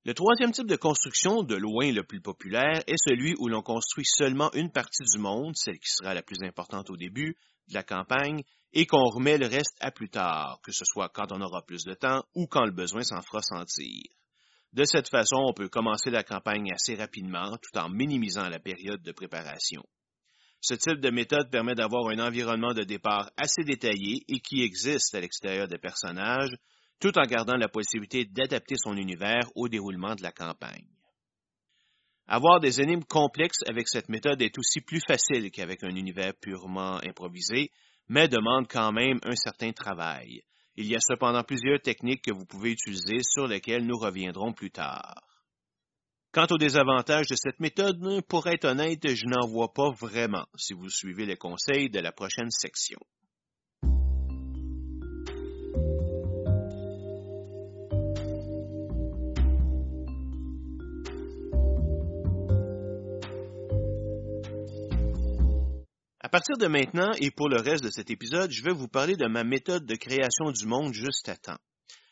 Le 0.05 0.13
troisième 0.13 0.53
type 0.53 0.67
de 0.67 0.77
construction, 0.77 1.43
de 1.43 1.55
loin 1.55 1.91
le 1.91 2.03
plus 2.03 2.21
populaire, 2.21 2.81
est 2.87 2.95
celui 2.97 3.35
où 3.39 3.49
l'on 3.49 3.61
construit 3.61 4.05
seulement 4.05 4.49
une 4.53 4.71
partie 4.71 5.03
du 5.03 5.19
monde, 5.19 5.53
celle 5.57 5.79
qui 5.79 5.91
sera 5.91 6.13
la 6.13 6.23
plus 6.23 6.41
importante 6.43 6.89
au 6.89 6.95
début 6.95 7.35
de 7.67 7.73
la 7.73 7.83
campagne, 7.83 8.41
et 8.71 8.85
qu'on 8.85 9.03
remet 9.03 9.37
le 9.37 9.47
reste 9.47 9.75
à 9.81 9.91
plus 9.91 10.09
tard, 10.09 10.61
que 10.63 10.71
ce 10.71 10.85
soit 10.85 11.09
quand 11.09 11.33
on 11.33 11.41
aura 11.41 11.61
plus 11.65 11.83
de 11.83 11.93
temps 11.93 12.23
ou 12.35 12.47
quand 12.47 12.63
le 12.63 12.71
besoin 12.71 13.03
s'en 13.03 13.21
fera 13.21 13.41
sentir. 13.41 14.03
De 14.77 14.83
cette 14.85 15.09
façon, 15.09 15.37
on 15.37 15.53
peut 15.53 15.69
commencer 15.69 16.11
la 16.11 16.21
campagne 16.21 16.71
assez 16.71 16.93
rapidement 16.93 17.57
tout 17.57 17.79
en 17.79 17.89
minimisant 17.89 18.47
la 18.47 18.59
période 18.59 19.01
de 19.01 19.11
préparation. 19.11 19.81
Ce 20.61 20.75
type 20.75 20.99
de 20.99 21.09
méthode 21.09 21.49
permet 21.49 21.73
d'avoir 21.73 22.07
un 22.09 22.19
environnement 22.19 22.75
de 22.75 22.83
départ 22.83 23.31
assez 23.37 23.63
détaillé 23.63 24.23
et 24.27 24.39
qui 24.39 24.61
existe 24.61 25.15
à 25.15 25.19
l'extérieur 25.19 25.67
des 25.67 25.79
personnages, 25.79 26.55
tout 26.99 27.17
en 27.17 27.23
gardant 27.23 27.57
la 27.57 27.69
possibilité 27.69 28.25
d'adapter 28.25 28.75
son 28.77 28.95
univers 28.97 29.49
au 29.55 29.67
déroulement 29.67 30.13
de 30.13 30.21
la 30.21 30.31
campagne. 30.31 30.85
Avoir 32.27 32.59
des 32.59 32.79
énigmes 32.79 33.03
complexes 33.03 33.63
avec 33.67 33.87
cette 33.87 34.09
méthode 34.09 34.43
est 34.43 34.59
aussi 34.59 34.81
plus 34.81 35.01
facile 35.07 35.49
qu'avec 35.49 35.83
un 35.83 35.95
univers 35.95 36.35
purement 36.39 36.97
improvisé, 36.97 37.71
mais 38.09 38.27
demande 38.27 38.67
quand 38.69 38.91
même 38.91 39.19
un 39.23 39.35
certain 39.35 39.71
travail. 39.71 40.43
Il 40.77 40.85
y 40.85 40.95
a 40.95 40.99
cependant 40.99 41.43
plusieurs 41.43 41.81
techniques 41.81 42.23
que 42.23 42.33
vous 42.33 42.45
pouvez 42.45 42.71
utiliser 42.71 43.23
sur 43.23 43.47
lesquelles 43.47 43.85
nous 43.85 43.97
reviendrons 43.97 44.53
plus 44.53 44.69
tard. 44.69 45.23
Quant 46.31 46.45
aux 46.51 46.59
désavantages 46.59 47.27
de 47.27 47.35
cette 47.35 47.59
méthode, 47.59 47.99
pour 48.27 48.45
être 48.45 48.65
honnête, 48.65 49.07
je 49.07 49.25
n'en 49.25 49.47
vois 49.47 49.73
pas 49.73 49.89
vraiment 49.89 50.45
si 50.55 50.73
vous 50.73 50.89
suivez 50.89 51.25
les 51.25 51.35
conseils 51.35 51.89
de 51.89 51.99
la 51.99 52.11
prochaine 52.11 52.51
section. 52.51 52.99
À 66.27 66.29
partir 66.29 66.57
de 66.57 66.67
maintenant 66.67 67.13
et 67.21 67.31
pour 67.31 67.47
le 67.47 67.55
reste 67.55 67.85
de 67.85 67.89
cet 67.89 68.11
épisode, 68.11 68.51
je 68.51 68.61
vais 68.61 68.73
vous 68.73 68.89
parler 68.89 69.15
de 69.15 69.27
ma 69.27 69.45
méthode 69.45 69.85
de 69.85 69.95
création 69.95 70.51
du 70.51 70.65
monde 70.65 70.91
juste 70.91 71.29
à 71.29 71.37
temps. 71.37 71.57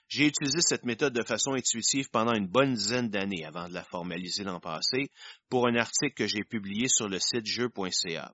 J'ai 0.07 0.27
utilisé 0.27 0.59
cette 0.61 0.85
méthode 0.85 1.11
de 1.11 1.21
façon 1.21 1.51
intuitive 1.51 2.09
pendant 2.13 2.33
une 2.33 2.47
bonne 2.47 2.75
dizaine 2.75 3.09
d'années 3.09 3.43
avant 3.43 3.67
de 3.67 3.73
la 3.73 3.83
formaliser 3.83 4.45
l'an 4.45 4.61
passé 4.61 5.09
pour 5.49 5.67
un 5.67 5.75
article 5.75 6.13
que 6.13 6.27
j'ai 6.27 6.45
publié 6.45 6.87
sur 6.87 7.09
le 7.09 7.19
site 7.19 7.45
jeu.ca. 7.45 8.31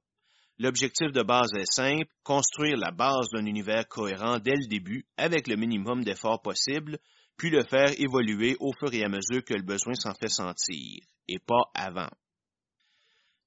L'objectif 0.59 1.11
de 1.11 1.23
base 1.23 1.49
est 1.57 1.73
simple, 1.73 2.11
construire 2.21 2.77
la 2.77 2.91
base 2.91 3.29
d'un 3.33 3.47
univers 3.47 3.87
cohérent 3.87 4.37
dès 4.37 4.57
le 4.57 4.67
début 4.67 5.07
avec 5.17 5.47
le 5.47 5.55
minimum 5.55 6.03
d'efforts 6.03 6.43
possible, 6.43 6.99
puis 7.37 7.49
le 7.49 7.63
faire 7.63 7.99
évoluer 7.99 8.55
au 8.59 8.71
fur 8.73 8.93
et 8.93 9.03
à 9.03 9.09
mesure 9.09 9.43
que 9.43 9.55
le 9.55 9.63
besoin 9.63 9.95
s'en 9.95 10.13
fait 10.13 10.29
sentir, 10.29 10.99
et 11.27 11.39
pas 11.39 11.71
avant. 11.73 12.11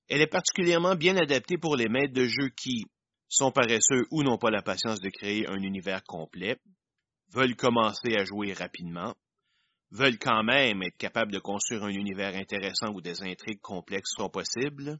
Elle 0.09 0.21
est 0.21 0.27
particulièrement 0.27 0.95
bien 0.95 1.17
adaptée 1.17 1.57
pour 1.59 1.77
les 1.77 1.89
maîtres 1.89 2.13
de 2.13 2.27
jeu 2.27 2.51
qui 2.57 2.85
sont 3.29 3.51
paresseux 3.51 4.07
ou 4.11 4.23
n'ont 4.23 4.39
pas 4.39 4.51
la 4.51 4.63
patience 4.63 5.01
de 5.01 5.11
créer 5.11 5.47
un 5.49 5.63
univers 5.63 6.05
complet, 6.05 6.59
veulent 7.33 7.57
commencer 7.57 8.15
à 8.17 8.25
jouer 8.25 8.53
rapidement, 8.53 9.15
veulent 9.91 10.19
quand 10.19 10.43
même 10.45 10.83
être 10.83 10.97
capables 10.97 11.33
de 11.33 11.39
construire 11.39 11.85
un 11.85 11.91
univers 11.91 12.35
intéressant 12.35 12.93
où 12.93 13.01
des 13.01 13.23
intrigues 13.23 13.61
complexes 13.61 14.13
sont 14.17 14.29
possibles, 14.29 14.99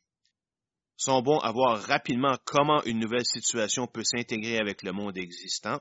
sont 0.97 1.23
bons 1.23 1.39
à 1.39 1.53
voir 1.53 1.83
rapidement 1.83 2.37
comment 2.45 2.83
une 2.85 3.01
nouvelle 3.01 3.27
situation 3.27 3.87
peut 3.87 4.05
s'intégrer 4.05 4.59
avec 4.59 4.83
le 4.83 4.93
monde 4.93 5.19
existant, 5.19 5.81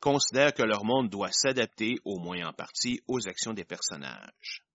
considèrent 0.00 0.54
que 0.54 0.62
leur 0.62 0.84
monde 0.84 1.10
doit 1.10 1.32
s'adapter, 1.32 1.96
au 2.04 2.18
moins 2.18 2.46
en 2.46 2.52
partie, 2.52 3.00
aux 3.08 3.26
actions 3.26 3.52
des 3.52 3.64
personnages. 3.64 4.67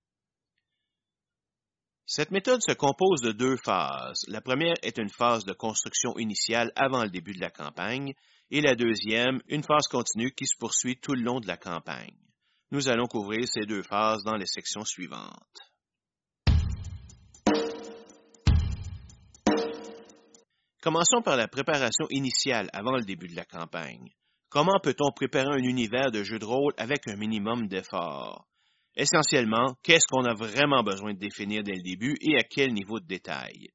Cette 2.06 2.32
méthode 2.32 2.62
se 2.62 2.74
compose 2.74 3.22
de 3.22 3.32
deux 3.32 3.56
phases. 3.56 4.26
La 4.28 4.42
première 4.42 4.76
est 4.82 4.98
une 4.98 5.10
phase 5.10 5.46
de 5.46 5.54
construction 5.54 6.18
initiale 6.18 6.72
avant 6.76 7.04
le 7.04 7.10
début 7.10 7.34
de 7.34 7.40
la 7.40 7.50
campagne, 7.50 8.14
et 8.52 8.60
la 8.60 8.76
deuxième, 8.76 9.42
une 9.48 9.64
phase 9.64 9.88
continue 9.88 10.32
qui 10.32 10.46
se 10.46 10.58
poursuit 10.58 11.00
tout 11.00 11.14
le 11.14 11.24
long 11.24 11.40
de 11.40 11.48
la 11.48 11.56
campagne. 11.58 12.18
Nous 12.72 12.90
allons 12.90 13.08
couvrir 13.08 13.48
ces 13.48 13.66
deux 13.66 13.84
phases 13.84 14.24
dans 14.24 14.36
les 14.36 14.46
sections 14.46 14.84
suivantes. 14.84 15.60
Commençons 20.82 21.22
par 21.24 21.38
la 21.38 21.48
préparation 21.48 22.06
initiale 22.10 22.70
avant 22.74 22.98
le 22.98 23.06
début 23.06 23.30
de 23.30 23.38
la 23.38 23.46
campagne. 23.46 24.10
Comment 24.50 24.80
peut-on 24.84 25.14
préparer 25.14 25.48
un 25.48 25.64
univers 25.64 26.12
de 26.12 26.24
jeu 26.24 26.38
de 26.38 26.46
rôle 26.46 26.74
avec 26.78 27.08
un 27.08 27.16
minimum 27.16 27.70
d'effort? 27.70 28.46
Essentiellement, 28.96 29.76
qu'est-ce 29.82 30.06
qu'on 30.08 30.26
a 30.26 30.36
vraiment 30.36 30.84
besoin 30.84 31.14
de 31.14 31.20
définir 31.20 31.64
dès 31.64 31.74
le 31.74 31.82
début 31.82 32.16
et 32.22 32.38
à 32.38 32.44
quel 32.44 32.74
niveau 32.74 33.00
de 33.00 33.08
détail? 33.08 33.70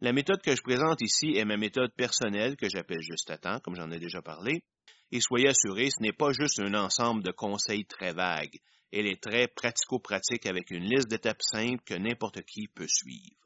La 0.00 0.12
méthode 0.12 0.40
que 0.42 0.56
je 0.56 0.62
présente 0.62 1.02
ici 1.02 1.36
est 1.36 1.44
ma 1.44 1.56
méthode 1.56 1.94
personnelle 1.94 2.56
que 2.56 2.68
j'appelle 2.68 3.02
juste 3.02 3.30
à 3.30 3.38
temps, 3.38 3.60
comme 3.60 3.76
j'en 3.76 3.90
ai 3.90 3.98
déjà 3.98 4.22
parlé. 4.22 4.62
Et 5.10 5.20
soyez 5.20 5.48
assurés, 5.48 5.90
ce 5.90 6.02
n'est 6.02 6.12
pas 6.12 6.32
juste 6.32 6.58
un 6.60 6.74
ensemble 6.74 7.22
de 7.22 7.32
conseils 7.32 7.84
très 7.84 8.12
vagues. 8.12 8.58
Elle 8.92 9.06
est 9.06 9.22
très 9.22 9.46
pratico-pratique 9.46 10.46
avec 10.46 10.70
une 10.70 10.84
liste 10.84 11.08
d'étapes 11.08 11.42
simples 11.42 11.82
que 11.84 11.94
n'importe 11.94 12.42
qui 12.42 12.66
peut 12.68 12.88
suivre. 12.88 13.36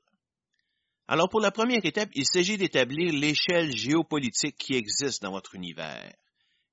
Alors 1.09 1.29
pour 1.29 1.41
la 1.41 1.51
première 1.51 1.85
étape, 1.85 2.09
il 2.15 2.25
s'agit 2.25 2.57
d'établir 2.57 3.13
l'échelle 3.13 3.75
géopolitique 3.77 4.57
qui 4.57 4.75
existe 4.75 5.23
dans 5.23 5.33
votre 5.33 5.55
univers. 5.55 6.13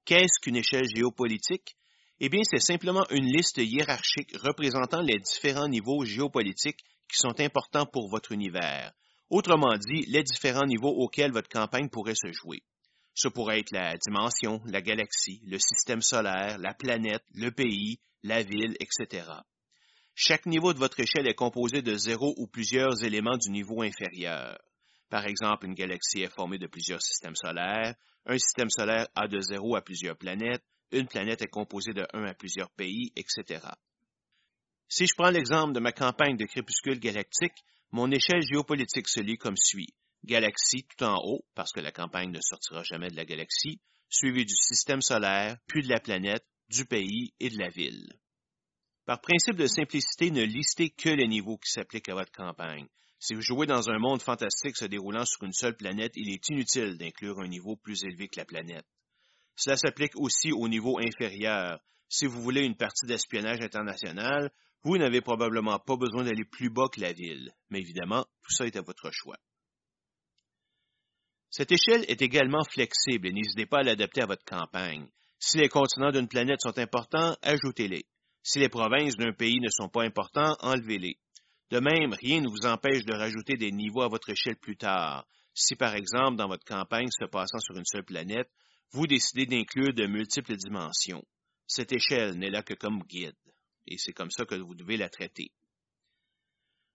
Qu'est-ce 0.05 0.39
qu'une 0.41 0.55
échelle 0.55 0.87
géopolitique? 0.95 1.75
Eh 2.25 2.29
bien, 2.29 2.39
c'est 2.49 2.61
simplement 2.61 3.05
une 3.09 3.25
liste 3.25 3.57
hiérarchique 3.57 4.37
représentant 4.37 5.01
les 5.01 5.19
différents 5.19 5.67
niveaux 5.67 6.05
géopolitiques 6.05 6.79
qui 7.09 7.17
sont 7.17 7.37
importants 7.41 7.85
pour 7.85 8.07
votre 8.07 8.31
univers. 8.31 8.93
Autrement 9.29 9.75
dit, 9.77 10.05
les 10.07 10.23
différents 10.23 10.65
niveaux 10.65 10.95
auxquels 11.03 11.33
votre 11.33 11.49
campagne 11.49 11.89
pourrait 11.89 12.15
se 12.15 12.31
jouer. 12.31 12.63
Ce 13.13 13.27
pourrait 13.27 13.59
être 13.59 13.73
la 13.73 13.97
dimension, 13.97 14.61
la 14.67 14.81
galaxie, 14.81 15.41
le 15.45 15.59
système 15.59 16.01
solaire, 16.01 16.59
la 16.59 16.73
planète, 16.73 17.25
le 17.33 17.51
pays, 17.51 17.99
la 18.23 18.41
ville, 18.41 18.77
etc. 18.79 19.27
Chaque 20.15 20.45
niveau 20.45 20.71
de 20.71 20.79
votre 20.79 21.01
échelle 21.01 21.27
est 21.27 21.35
composé 21.35 21.81
de 21.81 21.97
zéro 21.97 22.33
ou 22.37 22.47
plusieurs 22.47 23.03
éléments 23.03 23.37
du 23.37 23.51
niveau 23.51 23.81
inférieur. 23.81 24.57
Par 25.09 25.25
exemple, 25.25 25.65
une 25.65 25.73
galaxie 25.73 26.21
est 26.21 26.33
formée 26.33 26.57
de 26.57 26.67
plusieurs 26.67 27.01
systèmes 27.01 27.35
solaires, 27.35 27.95
un 28.25 28.37
système 28.37 28.69
solaire 28.69 29.09
a 29.13 29.27
de 29.27 29.41
zéro 29.41 29.75
à 29.75 29.81
plusieurs 29.81 30.15
planètes, 30.15 30.63
une 30.93 31.07
planète 31.07 31.41
est 31.41 31.47
composée 31.47 31.93
de 31.93 32.05
un 32.13 32.23
à 32.23 32.33
plusieurs 32.33 32.69
pays, 32.71 33.11
etc. 33.15 33.65
Si 34.87 35.07
je 35.07 35.15
prends 35.15 35.31
l'exemple 35.31 35.73
de 35.73 35.79
ma 35.79 35.91
campagne 35.91 36.37
de 36.37 36.45
crépuscule 36.45 36.99
galactique, 36.99 37.63
mon 37.91 38.11
échelle 38.11 38.43
géopolitique 38.43 39.09
se 39.09 39.19
lit 39.19 39.37
comme 39.37 39.57
suit. 39.57 39.93
Galaxie 40.23 40.83
tout 40.83 41.03
en 41.03 41.19
haut, 41.23 41.45
parce 41.55 41.73
que 41.73 41.79
la 41.79 41.91
campagne 41.91 42.31
ne 42.31 42.39
sortira 42.41 42.83
jamais 42.83 43.09
de 43.09 43.15
la 43.15 43.25
galaxie, 43.25 43.81
suivi 44.09 44.45
du 44.45 44.55
système 44.55 45.01
solaire, 45.01 45.57
puis 45.67 45.81
de 45.81 45.89
la 45.89 45.99
planète, 45.99 46.45
du 46.69 46.85
pays 46.85 47.33
et 47.39 47.49
de 47.49 47.57
la 47.57 47.69
ville. 47.69 48.13
Par 49.05 49.19
principe 49.19 49.57
de 49.57 49.67
simplicité, 49.67 50.31
ne 50.31 50.43
listez 50.43 50.89
que 50.91 51.09
les 51.09 51.27
niveaux 51.27 51.57
qui 51.57 51.71
s'appliquent 51.71 52.09
à 52.09 52.15
votre 52.15 52.31
campagne. 52.31 52.87
Si 53.19 53.33
vous 53.33 53.41
jouez 53.41 53.65
dans 53.65 53.89
un 53.89 53.99
monde 53.99 54.21
fantastique 54.21 54.77
se 54.77 54.85
déroulant 54.85 55.25
sur 55.25 55.43
une 55.43 55.53
seule 55.53 55.75
planète, 55.75 56.13
il 56.15 56.29
est 56.29 56.49
inutile 56.49 56.97
d'inclure 56.97 57.39
un 57.39 57.47
niveau 57.47 57.75
plus 57.75 58.03
élevé 58.03 58.27
que 58.27 58.39
la 58.39 58.45
planète. 58.45 58.85
Cela 59.55 59.77
s'applique 59.77 60.15
aussi 60.15 60.51
au 60.51 60.67
niveau 60.67 60.99
inférieur. 60.99 61.79
Si 62.09 62.25
vous 62.25 62.41
voulez 62.41 62.61
une 62.61 62.75
partie 62.75 63.05
d'espionnage 63.05 63.61
international, 63.61 64.51
vous 64.83 64.97
n'avez 64.97 65.21
probablement 65.21 65.79
pas 65.79 65.95
besoin 65.95 66.23
d'aller 66.23 66.45
plus 66.45 66.69
bas 66.69 66.87
que 66.91 67.01
la 67.01 67.13
ville. 67.13 67.51
Mais 67.69 67.79
évidemment, 67.79 68.25
tout 68.43 68.51
ça 68.51 68.65
est 68.65 68.75
à 68.75 68.81
votre 68.81 69.09
choix. 69.11 69.37
Cette 71.49 71.71
échelle 71.71 72.03
est 72.07 72.21
également 72.21 72.63
flexible 72.63 73.27
et 73.27 73.31
n'hésitez 73.31 73.65
pas 73.65 73.79
à 73.79 73.83
l'adapter 73.83 74.21
à 74.21 74.25
votre 74.25 74.43
campagne. 74.43 75.07
Si 75.39 75.57
les 75.57 75.69
continents 75.69 76.11
d'une 76.11 76.27
planète 76.27 76.61
sont 76.61 76.77
importants, 76.79 77.35
ajoutez-les. 77.41 78.05
Si 78.41 78.59
les 78.59 78.69
provinces 78.69 79.15
d'un 79.15 79.33
pays 79.33 79.59
ne 79.61 79.69
sont 79.69 79.87
pas 79.87 80.03
importants, 80.03 80.55
enlevez-les. 80.61 81.17
De 81.69 81.79
même, 81.79 82.13
rien 82.13 82.41
ne 82.41 82.49
vous 82.49 82.65
empêche 82.65 83.05
de 83.05 83.13
rajouter 83.13 83.55
des 83.55 83.71
niveaux 83.71 84.01
à 84.01 84.07
votre 84.07 84.29
échelle 84.29 84.57
plus 84.57 84.77
tard. 84.77 85.25
Si, 85.53 85.75
par 85.75 85.95
exemple, 85.95 86.37
dans 86.37 86.47
votre 86.47 86.65
campagne 86.65 87.09
se 87.09 87.25
passant 87.25 87.59
sur 87.59 87.77
une 87.77 87.85
seule 87.85 88.03
planète, 88.03 88.49
vous 88.93 89.07
décidez 89.07 89.45
d'inclure 89.45 89.93
de 89.93 90.05
multiples 90.05 90.55
dimensions. 90.55 91.23
Cette 91.67 91.91
échelle 91.91 92.37
n'est 92.37 92.51
là 92.51 92.61
que 92.61 92.75
comme 92.75 93.03
guide, 93.03 93.35
et 93.87 93.97
c'est 93.97 94.13
comme 94.13 94.31
ça 94.31 94.45
que 94.45 94.55
vous 94.55 94.75
devez 94.75 94.97
la 94.97 95.09
traiter. 95.09 95.51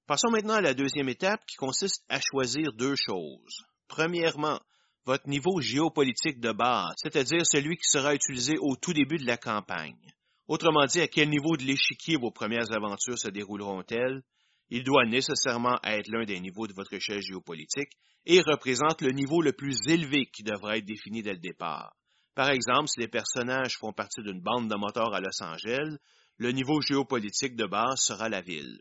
Passons 0.07 0.31
maintenant 0.31 0.55
à 0.55 0.61
la 0.61 0.75
deuxième 0.75 1.09
étape 1.09 1.45
qui 1.47 1.57
consiste 1.57 2.05
à 2.09 2.21
choisir 2.21 2.73
deux 2.73 2.95
choses. 2.97 3.65
Premièrement, 3.89 4.61
votre 5.05 5.29
niveau 5.29 5.61
géopolitique 5.61 6.41
de 6.41 6.53
base, 6.53 6.95
c'est-à-dire 7.03 7.45
celui 7.45 7.77
qui 7.77 7.89
sera 7.89 8.15
utilisé 8.15 8.57
au 8.59 8.77
tout 8.77 8.93
début 8.93 9.19
de 9.19 9.27
la 9.27 9.37
campagne. 9.37 10.13
Autrement 10.47 10.87
dit, 10.87 11.01
à 11.01 11.09
quel 11.09 11.29
niveau 11.29 11.57
de 11.57 11.65
l'échiquier 11.65 12.17
vos 12.17 12.31
premières 12.31 12.73
aventures 12.73 13.19
se 13.19 13.29
dérouleront-elles? 13.29 14.23
Il 14.71 14.85
doit 14.85 15.07
nécessairement 15.07 15.79
être 15.83 16.09
l'un 16.09 16.25
des 16.25 16.41
niveaux 16.41 16.67
de 16.67 16.75
votre 16.75 16.93
échelle 16.93 17.23
géopolitique 17.23 17.93
et 18.27 18.41
représente 18.43 19.01
le 19.01 19.13
niveau 19.13 19.41
le 19.41 19.53
plus 19.53 19.79
élevé 19.89 20.27
qui 20.27 20.43
devra 20.43 20.77
être 20.77 20.85
défini 20.85 21.23
dès 21.23 21.33
le 21.33 21.39
départ. 21.39 21.97
Par 22.35 22.51
exemple, 22.51 22.89
si 22.89 23.01
les 23.01 23.09
personnages 23.09 23.79
font 23.79 23.93
partie 23.93 24.23
d'une 24.23 24.41
bande 24.43 24.69
de 24.69 24.77
motards 24.77 25.15
à 25.15 25.21
Los 25.21 25.43
Angeles, 25.43 25.97
le 26.37 26.53
niveau 26.53 26.81
géopolitique 26.81 27.57
de 27.57 27.67
base 27.67 28.01
sera 28.01 28.29
la 28.29 28.43
ville. 28.43 28.81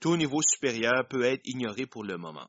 Tout 0.00 0.16
niveau 0.16 0.40
supérieur 0.40 1.06
peut 1.08 1.24
être 1.24 1.42
ignoré 1.44 1.86
pour 1.86 2.04
le 2.04 2.16
moment. 2.16 2.48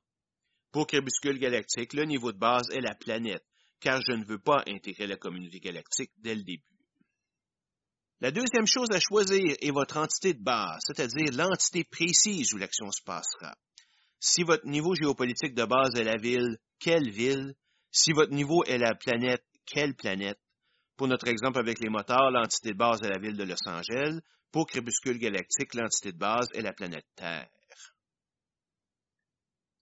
Pour 0.71 0.87
Crépuscule 0.87 1.39
Galactique, 1.39 1.93
le 1.93 2.05
niveau 2.05 2.31
de 2.31 2.37
base 2.37 2.69
est 2.71 2.81
la 2.81 2.95
planète, 2.95 3.45
car 3.79 4.01
je 4.01 4.13
ne 4.13 4.25
veux 4.25 4.39
pas 4.39 4.63
intégrer 4.67 5.07
la 5.07 5.17
communauté 5.17 5.59
galactique 5.59 6.11
dès 6.17 6.35
le 6.35 6.43
début. 6.43 6.74
La 8.21 8.31
deuxième 8.31 8.65
chose 8.65 8.91
à 8.91 8.99
choisir 8.99 9.55
est 9.59 9.71
votre 9.71 9.97
entité 9.97 10.33
de 10.33 10.41
base, 10.41 10.79
c'est-à-dire 10.85 11.33
l'entité 11.33 11.83
précise 11.83 12.53
où 12.53 12.57
l'action 12.57 12.89
se 12.89 13.01
passera. 13.03 13.53
Si 14.21 14.43
votre 14.43 14.65
niveau 14.65 14.95
géopolitique 14.95 15.53
de 15.53 15.65
base 15.65 15.95
est 15.95 16.05
la 16.05 16.15
ville, 16.15 16.57
quelle 16.79 17.11
ville? 17.11 17.55
Si 17.91 18.13
votre 18.13 18.31
niveau 18.31 18.63
est 18.63 18.77
la 18.77 18.95
planète, 18.95 19.43
quelle 19.65 19.95
planète? 19.95 20.39
Pour 20.95 21.09
notre 21.09 21.27
exemple 21.27 21.59
avec 21.59 21.79
les 21.81 21.89
moteurs, 21.89 22.31
l'entité 22.31 22.71
de 22.71 22.77
base 22.77 23.01
est 23.03 23.09
la 23.09 23.19
ville 23.19 23.35
de 23.35 23.43
Los 23.43 23.67
Angeles. 23.67 24.19
Pour 24.49 24.65
Crépuscule 24.65 25.19
Galactique, 25.19 25.73
l'entité 25.73 26.13
de 26.13 26.17
base 26.17 26.47
est 26.53 26.61
la 26.61 26.71
planète 26.71 27.05
Terre. 27.17 27.49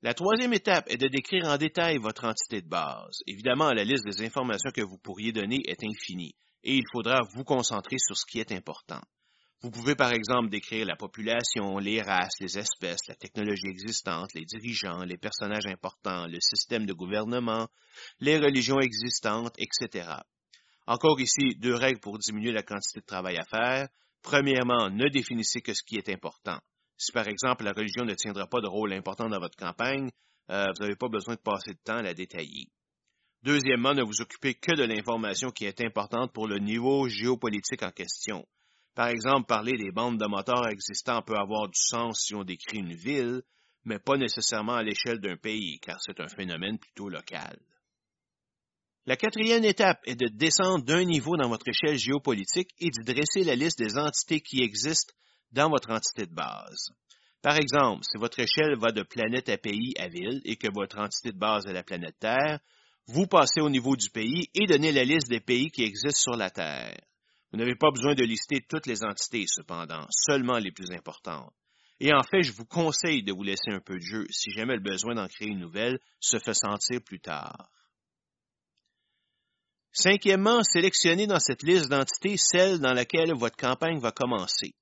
La 0.02 0.16
troisième 0.16 0.54
étape 0.54 0.90
est 0.90 0.98
de 0.98 1.08
décrire 1.08 1.46
en 1.46 1.58
détail 1.58 1.98
votre 2.00 2.25
entité 2.25 2.62
de 2.62 2.68
base. 2.68 3.20
Évidemment, 3.28 3.72
la 3.72 3.84
liste 3.84 4.06
des 4.06 4.25
informations 4.25 4.72
que 4.72 4.82
vous 4.82 4.98
pourriez 4.98 5.32
donner 5.32 5.62
est 5.68 5.84
infinie 5.84 6.36
et 6.63 6.75
il 6.75 6.84
faudra 6.91 7.22
vous 7.36 7.43
concentrer 7.43 7.98
sur 8.00 8.17
ce 8.17 8.25
qui 8.25 8.39
est 8.39 8.51
important. 8.51 9.01
Vous 9.62 9.72
pouvez 9.72 9.96
par 9.96 10.12
exemple 10.12 10.50
décrire 10.50 10.86
la 10.86 10.98
population, 10.98 11.77
les 11.77 12.01
races, 12.01 12.34
les 12.41 12.58
espèces, 12.58 13.08
la 13.08 13.15
technologie 13.15 13.67
existante, 13.67 14.34
les 14.34 14.43
dirigeants, 14.43 15.05
les 15.05 15.17
personnages 15.17 15.67
importants, 15.67 16.27
le 16.27 16.39
système 16.41 16.86
de 16.86 16.91
gouvernement, 16.91 17.70
les 18.20 18.38
religions 18.38 18.82
existantes, 18.82 19.55
etc. 19.58 20.15
Encore 20.86 21.22
ici, 21.22 21.55
deux 21.60 21.75
règles 21.75 22.01
pour 22.01 22.17
diminuer 22.20 22.51
la 22.51 22.63
quantité 22.63 23.00
de 23.00 23.05
travail 23.05 23.38
à 23.38 23.46
faire. 23.46 23.88
Premièrement, 24.22 24.89
ne 24.89 25.08
définissez 25.08 25.62
que 25.62 25.74
ce 25.74 25.82
qui 25.82 25.96
est 25.96 26.10
important. 26.10 26.60
Si 26.98 27.13
par 27.13 27.27
exemple 27.29 27.63
la 27.63 27.72
religion 27.72 28.03
ne 28.03 28.15
tiendra 28.15 28.48
pas 28.48 28.60
de 28.60 28.67
rôle 28.67 28.91
important 28.91 29.29
dans 29.29 29.39
votre 29.39 29.58
campagne, 29.58 30.10
euh, 30.50 30.65
vous 30.75 30.84
n'avez 30.84 30.98
pas 30.98 31.08
besoin 31.08 31.36
de 31.36 31.39
passer 31.39 31.72
de 31.72 31.79
temps 31.84 31.98
à 31.98 32.01
la 32.01 32.13
détailler. 32.13 32.67
Deuxièmement, 33.44 33.94
ne 33.94 34.04
vous 34.04 34.22
occupez 34.22 34.54
que 34.54 34.74
de 34.74 34.84
l'information 34.84 35.52
qui 35.52 35.66
est 35.66 35.82
importante 35.82 36.32
pour 36.32 36.48
le 36.48 36.60
niveau 36.60 37.10
géopolitique 37.10 37.84
en 37.84 37.92
question. 37.92 38.46
Par 38.96 39.10
exemple, 39.10 39.48
parler 39.48 39.74
des 39.74 39.92
bandes 39.92 40.18
de 40.18 40.28
moteurs 40.28 40.70
existants 40.70 41.22
peut 41.22 41.36
avoir 41.36 41.68
du 41.68 41.80
sens 41.80 42.24
si 42.26 42.36
on 42.36 42.46
décrit 42.46 42.78
une 42.78 42.96
ville, 42.96 43.42
mais 43.84 44.00
pas 44.00 44.16
nécessairement 44.16 44.76
à 44.76 44.84
l'échelle 44.84 45.20
d'un 45.20 45.36
pays, 45.36 45.80
car 45.82 46.00
c'est 46.02 46.22
un 46.22 46.30
phénomène 46.30 46.78
plutôt 46.78 47.10
local. 47.10 47.60
La 49.06 49.18
quatrième 49.18 49.66
étape 49.66 50.00
est 50.06 50.16
de 50.16 50.30
descendre 50.30 50.86
d'un 50.86 51.04
niveau 51.04 51.36
dans 51.36 51.50
votre 51.50 51.68
échelle 51.68 51.98
géopolitique 51.98 52.70
et 52.80 52.90
d'y 52.90 53.04
dresser 53.04 53.44
la 53.44 53.56
liste 53.56 53.78
des 53.78 53.98
entités 53.98 54.40
qui 54.40 54.62
existent 54.62 55.14
dans 55.52 55.70
votre 55.70 55.92
entité 55.92 56.26
de 56.26 56.34
base. 56.34 56.92
Par 57.42 57.58
exemple, 57.58 58.06
si 58.10 58.18
votre 58.18 58.40
échelle 58.40 58.80
va 58.80 58.94
de 58.94 59.04
planète 59.04 59.50
à 59.50 59.58
pays 59.58 59.94
à 60.00 60.08
ville 60.08 60.40
et 60.46 60.56
que 60.56 60.72
votre 60.74 60.98
entité 60.98 61.34
de 61.34 61.38
base 61.38 61.66
est 61.66 61.74
la 61.74 61.84
planète 61.84 62.16
Terre, 62.20 62.62
vous 63.08 63.28
passez 63.28 63.60
au 63.60 63.70
niveau 63.70 63.96
du 63.96 64.10
pays 64.10 64.50
et 64.54 64.66
donnez 64.66 64.92
la 64.92 65.04
liste 65.04 65.30
des 65.30 65.42
pays 65.42 65.72
qui 65.72 65.84
existent 65.84 66.32
sur 66.32 66.38
la 66.38 66.50
Terre. 66.50 66.98
Vous 67.52 67.60
n'avez 67.60 67.76
pas 67.76 67.92
besoin 67.92 68.16
de 68.16 68.24
lister 68.24 68.66
toutes 68.68 68.88
les 68.88 69.04
entités, 69.04 69.46
cependant, 69.48 70.08
seulement 70.10 70.58
les 70.58 70.72
plus 70.72 70.92
importantes. 70.92 71.54
Et 72.00 72.14
en 72.14 72.24
fait, 72.24 72.42
je 72.42 72.52
vous 72.52 72.66
conseille 72.66 73.24
de 73.24 73.32
vous 73.32 73.44
laisser 73.44 73.72
un 73.72 73.80
peu 73.80 73.96
de 73.96 74.04
jeu 74.04 74.26
si 74.30 74.52
jamais 74.52 74.76
le 74.76 74.82
besoin 74.82 75.16
d'en 75.16 75.28
créer 75.28 75.50
une 75.50 75.60
nouvelle 75.60 76.00
se 76.20 76.40
fait 76.40 76.54
sentir 76.54 77.02
plus 77.02 77.20
tard. 77.20 77.70
Cinquièmement, 79.92 80.64
sélectionnez 80.64 81.28
dans 81.28 81.40
cette 81.40 81.62
liste 81.62 81.90
d'entités 81.90 82.36
celle 82.38 82.80
dans 82.80 82.94
laquelle 82.94 83.34
votre 83.36 83.58
campagne 83.58 84.00
va 84.00 84.12
commencer. 84.12 84.74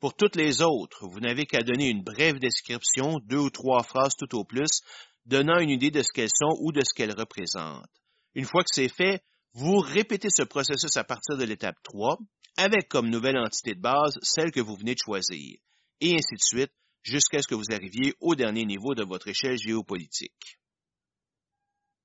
Pour 0.00 0.14
toutes 0.14 0.36
les 0.36 0.60
autres, 0.62 1.06
vous 1.06 1.20
n'avez 1.20 1.46
qu'à 1.46 1.62
donner 1.62 1.88
une 1.88 2.02
brève 2.02 2.38
description, 2.38 3.18
deux 3.24 3.38
ou 3.38 3.50
trois 3.50 3.82
phrases 3.82 4.16
tout 4.16 4.34
au 4.36 4.44
plus, 4.44 4.82
donnant 5.26 5.58
une 5.58 5.70
idée 5.70 5.90
de 5.90 6.02
ce 6.02 6.12
qu'elles 6.12 6.34
sont 6.34 6.56
ou 6.60 6.72
de 6.72 6.80
ce 6.80 6.94
qu'elles 6.94 7.18
représentent. 7.18 7.90
Une 8.34 8.44
fois 8.44 8.62
que 8.62 8.70
c'est 8.72 8.88
fait, 8.88 9.22
vous 9.54 9.78
répétez 9.78 10.28
ce 10.30 10.42
processus 10.42 10.96
à 10.96 11.04
partir 11.04 11.36
de 11.36 11.44
l'étape 11.44 11.76
3, 11.82 12.18
avec 12.56 12.88
comme 12.88 13.10
nouvelle 13.10 13.38
entité 13.38 13.74
de 13.74 13.80
base 13.80 14.18
celle 14.22 14.52
que 14.52 14.60
vous 14.60 14.76
venez 14.76 14.94
de 14.94 15.00
choisir, 15.02 15.58
et 16.00 16.14
ainsi 16.14 16.34
de 16.34 16.42
suite, 16.42 16.72
jusqu'à 17.02 17.42
ce 17.42 17.48
que 17.48 17.54
vous 17.54 17.72
arriviez 17.72 18.14
au 18.20 18.34
dernier 18.34 18.64
niveau 18.64 18.94
de 18.94 19.04
votre 19.04 19.28
échelle 19.28 19.58
géopolitique. 19.58 20.58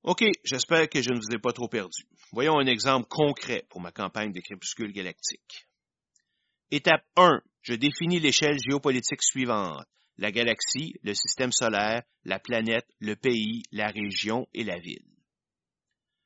OK, 0.03 0.23
j'espère 0.43 0.87
que 0.87 1.01
je 1.01 1.09
ne 1.09 1.17
vous 1.17 1.35
ai 1.35 1.39
pas 1.39 1.51
trop 1.51 1.67
perdu. 1.67 2.03
Voyons 2.31 2.59
un 2.59 2.67
exemple 2.67 3.07
concret 3.09 3.65
pour 3.69 3.81
ma 3.81 3.91
campagne 3.91 4.31
de 4.31 4.39
crépuscule 4.39 4.93
galactique. 4.93 5.67
Étape 6.71 7.03
1. 7.15 7.41
Je 7.61 7.73
définis 7.73 8.19
l'échelle 8.19 8.59
géopolitique 8.59 9.23
suivante. 9.23 9.87
La 10.17 10.31
galaxie, 10.31 10.95
le 11.03 11.13
système 11.13 11.51
solaire, 11.51 12.03
la 12.23 12.39
planète, 12.39 12.87
le 12.99 13.15
pays, 13.15 13.63
la 13.71 13.87
région 13.87 14.47
et 14.53 14.63
la 14.63 14.79
ville. 14.79 15.05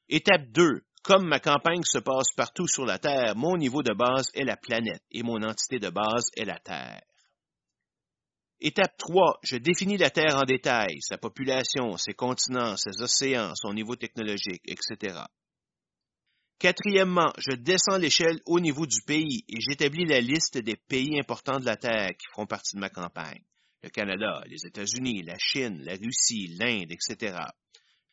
Étape 0.09 0.51
2. 0.51 0.81
Comme 1.03 1.27
ma 1.27 1.39
campagne 1.39 1.83
se 1.83 1.97
passe 1.97 2.31
partout 2.35 2.67
sur 2.67 2.85
la 2.85 2.99
Terre, 2.99 3.35
mon 3.35 3.57
niveau 3.57 3.81
de 3.81 3.93
base 3.93 4.29
est 4.33 4.43
la 4.43 4.57
planète 4.57 5.03
et 5.11 5.23
mon 5.23 5.41
entité 5.41 5.79
de 5.79 5.89
base 5.89 6.29
est 6.35 6.45
la 6.45 6.59
Terre. 6.59 7.01
Étape 8.59 8.97
3. 8.97 9.39
Je 9.43 9.55
définis 9.55 9.97
la 9.97 10.09
Terre 10.09 10.35
en 10.35 10.43
détail, 10.43 10.99
sa 10.99 11.17
population, 11.17 11.95
ses 11.97 12.13
continents, 12.13 12.75
ses 12.75 13.01
océans, 13.01 13.53
son 13.55 13.73
niveau 13.73 13.95
technologique, 13.95 14.63
etc. 14.65 15.21
Quatrièmement, 16.59 17.31
je 17.37 17.55
descends 17.55 17.97
l'échelle 17.97 18.41
au 18.45 18.59
niveau 18.59 18.85
du 18.85 19.01
pays 19.01 19.45
et 19.47 19.61
j'établis 19.61 20.05
la 20.05 20.19
liste 20.19 20.57
des 20.57 20.75
pays 20.75 21.17
importants 21.17 21.59
de 21.59 21.65
la 21.65 21.77
Terre 21.77 22.09
qui 22.17 22.27
feront 22.31 22.47
partie 22.47 22.75
de 22.75 22.81
ma 22.81 22.89
campagne. 22.89 23.43
Le 23.81 23.89
Canada, 23.89 24.43
les 24.47 24.65
États-Unis, 24.65 25.23
la 25.23 25.37
Chine, 25.37 25.81
la 25.83 25.93
Russie, 25.93 26.55
l'Inde, 26.59 26.91
etc. 26.91 27.37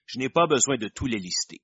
Je 0.06 0.18
n'ai 0.18 0.28
pas 0.28 0.46
besoin 0.46 0.76
de 0.76 0.88
tous 0.88 1.06
les 1.06 1.18
lister. 1.18 1.60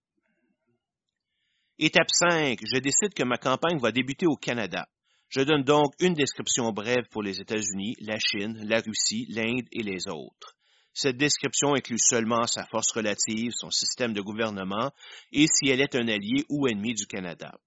Étape 1.79 2.11
5. 2.11 2.59
Je 2.63 2.79
décide 2.79 3.15
que 3.15 3.25
ma 3.25 3.39
campagne 3.39 3.79
va 3.79 3.93
débuter 3.93 4.27
au 4.27 4.37
Canada. 4.37 4.87
Je 5.29 5.41
donne 5.41 5.65
donc 5.65 5.95
une 6.01 6.15
description 6.15 6.73
brève 6.73 7.09
pour 7.11 7.23
les 7.23 7.41
États-Unis, 7.41 7.95
la 8.01 8.19
Chine, 8.19 8.59
la 8.69 8.81
Russie, 8.81 9.27
l'Inde 9.31 9.67
et 9.73 9.83
les 9.83 10.09
autres. 10.09 10.57
Cette 10.95 11.17
description 11.17 11.75
inclut 11.75 11.99
seulement 11.99 12.47
sa 12.47 12.67
force 12.67 12.93
relative, 12.93 13.53
son 13.55 13.71
système 13.71 14.13
de 14.13 14.21
gouvernement 14.21 14.91
et 15.33 15.47
si 15.47 15.71
elle 15.71 15.81
est 15.81 15.95
un 15.95 16.07
allié 16.09 16.45
ou 16.51 16.69
ennemi 16.69 16.93
du 16.93 17.07
Canada. 17.07 17.59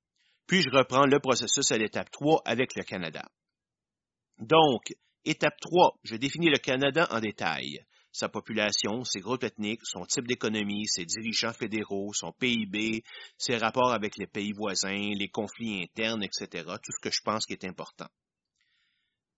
Puis 0.45 0.61
je 0.61 0.69
reprends 0.69 1.07
le 1.07 1.19
processus 1.19 1.71
à 1.71 1.77
l'étape 1.77 2.11
3 2.11 2.43
avec 2.45 2.75
le 2.75 2.83
Canada. 2.83 3.27
Donc, 4.37 4.93
étape 5.25 5.59
3, 5.59 5.97
je 6.03 6.15
définis 6.15 6.49
le 6.49 6.57
Canada 6.57 7.07
en 7.11 7.19
détail 7.19 7.85
sa 8.15 8.29
population, 8.29 9.03
ses 9.03 9.19
groupes 9.19 9.43
ethniques, 9.43 9.81
son 9.83 10.05
type 10.05 10.25
d'économie, 10.25 10.87
ses 10.87 11.03
dirigeants 11.03 11.51
fédéraux, 11.51 12.13
son 12.13 12.31
PIB, 12.31 13.03
ses 13.37 13.57
rapports 13.57 13.91
avec 13.91 14.15
les 14.17 14.25
pays 14.25 14.53
voisins, 14.53 15.11
les 15.13 15.27
conflits 15.27 15.83
internes, 15.83 16.23
etc. 16.23 16.63
Tout 16.65 16.93
ce 16.93 17.01
que 17.01 17.13
je 17.13 17.19
pense 17.21 17.45
qui 17.45 17.53
est 17.53 17.65
important. 17.65 18.07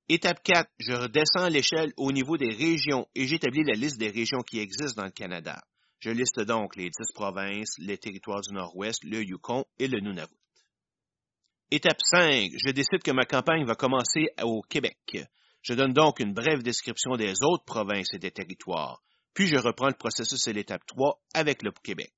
Étape 0.09 0.43
4, 0.43 0.69
je 0.77 0.93
redescends 0.93 1.49
l'échelle 1.49 1.91
au 1.97 2.11
niveau 2.11 2.37
des 2.37 2.53
régions 2.53 3.07
et 3.15 3.25
j'établis 3.25 3.63
la 3.63 3.73
liste 3.73 3.97
des 3.97 4.11
régions 4.11 4.43
qui 4.43 4.59
existent 4.59 5.01
dans 5.01 5.07
le 5.07 5.11
Canada. 5.11 5.59
Je 5.99 6.11
liste 6.11 6.39
donc 6.41 6.75
les 6.75 6.91
dix 6.91 7.11
provinces, 7.15 7.73
les 7.79 7.97
territoires 7.97 8.41
du 8.41 8.53
Nord-Ouest, 8.53 9.03
le 9.03 9.23
Yukon 9.23 9.65
et 9.79 9.87
le 9.87 9.99
Nunavut. 9.99 10.37
Étape 11.71 11.99
5, 11.99 12.51
je 12.63 12.71
décide 12.71 13.01
que 13.03 13.11
ma 13.11 13.25
campagne 13.25 13.65
va 13.65 13.73
commencer 13.73 14.27
au 14.43 14.61
Québec. 14.61 15.27
Je 15.67 15.73
donne 15.73 15.91
donc 15.91 16.21
une 16.21 16.33
brève 16.33 16.63
description 16.63 17.17
des 17.17 17.33
autres 17.43 17.65
provinces 17.65 18.13
et 18.13 18.19
des 18.19 18.31
territoires, 18.31 19.03
puis 19.33 19.47
je 19.47 19.57
reprends 19.57 19.89
le 19.89 19.97
processus 19.99 20.47
à 20.47 20.53
l'étape 20.53 20.85
3 20.87 21.19
avec 21.33 21.61
le 21.61 21.71
Québec. 21.83 22.13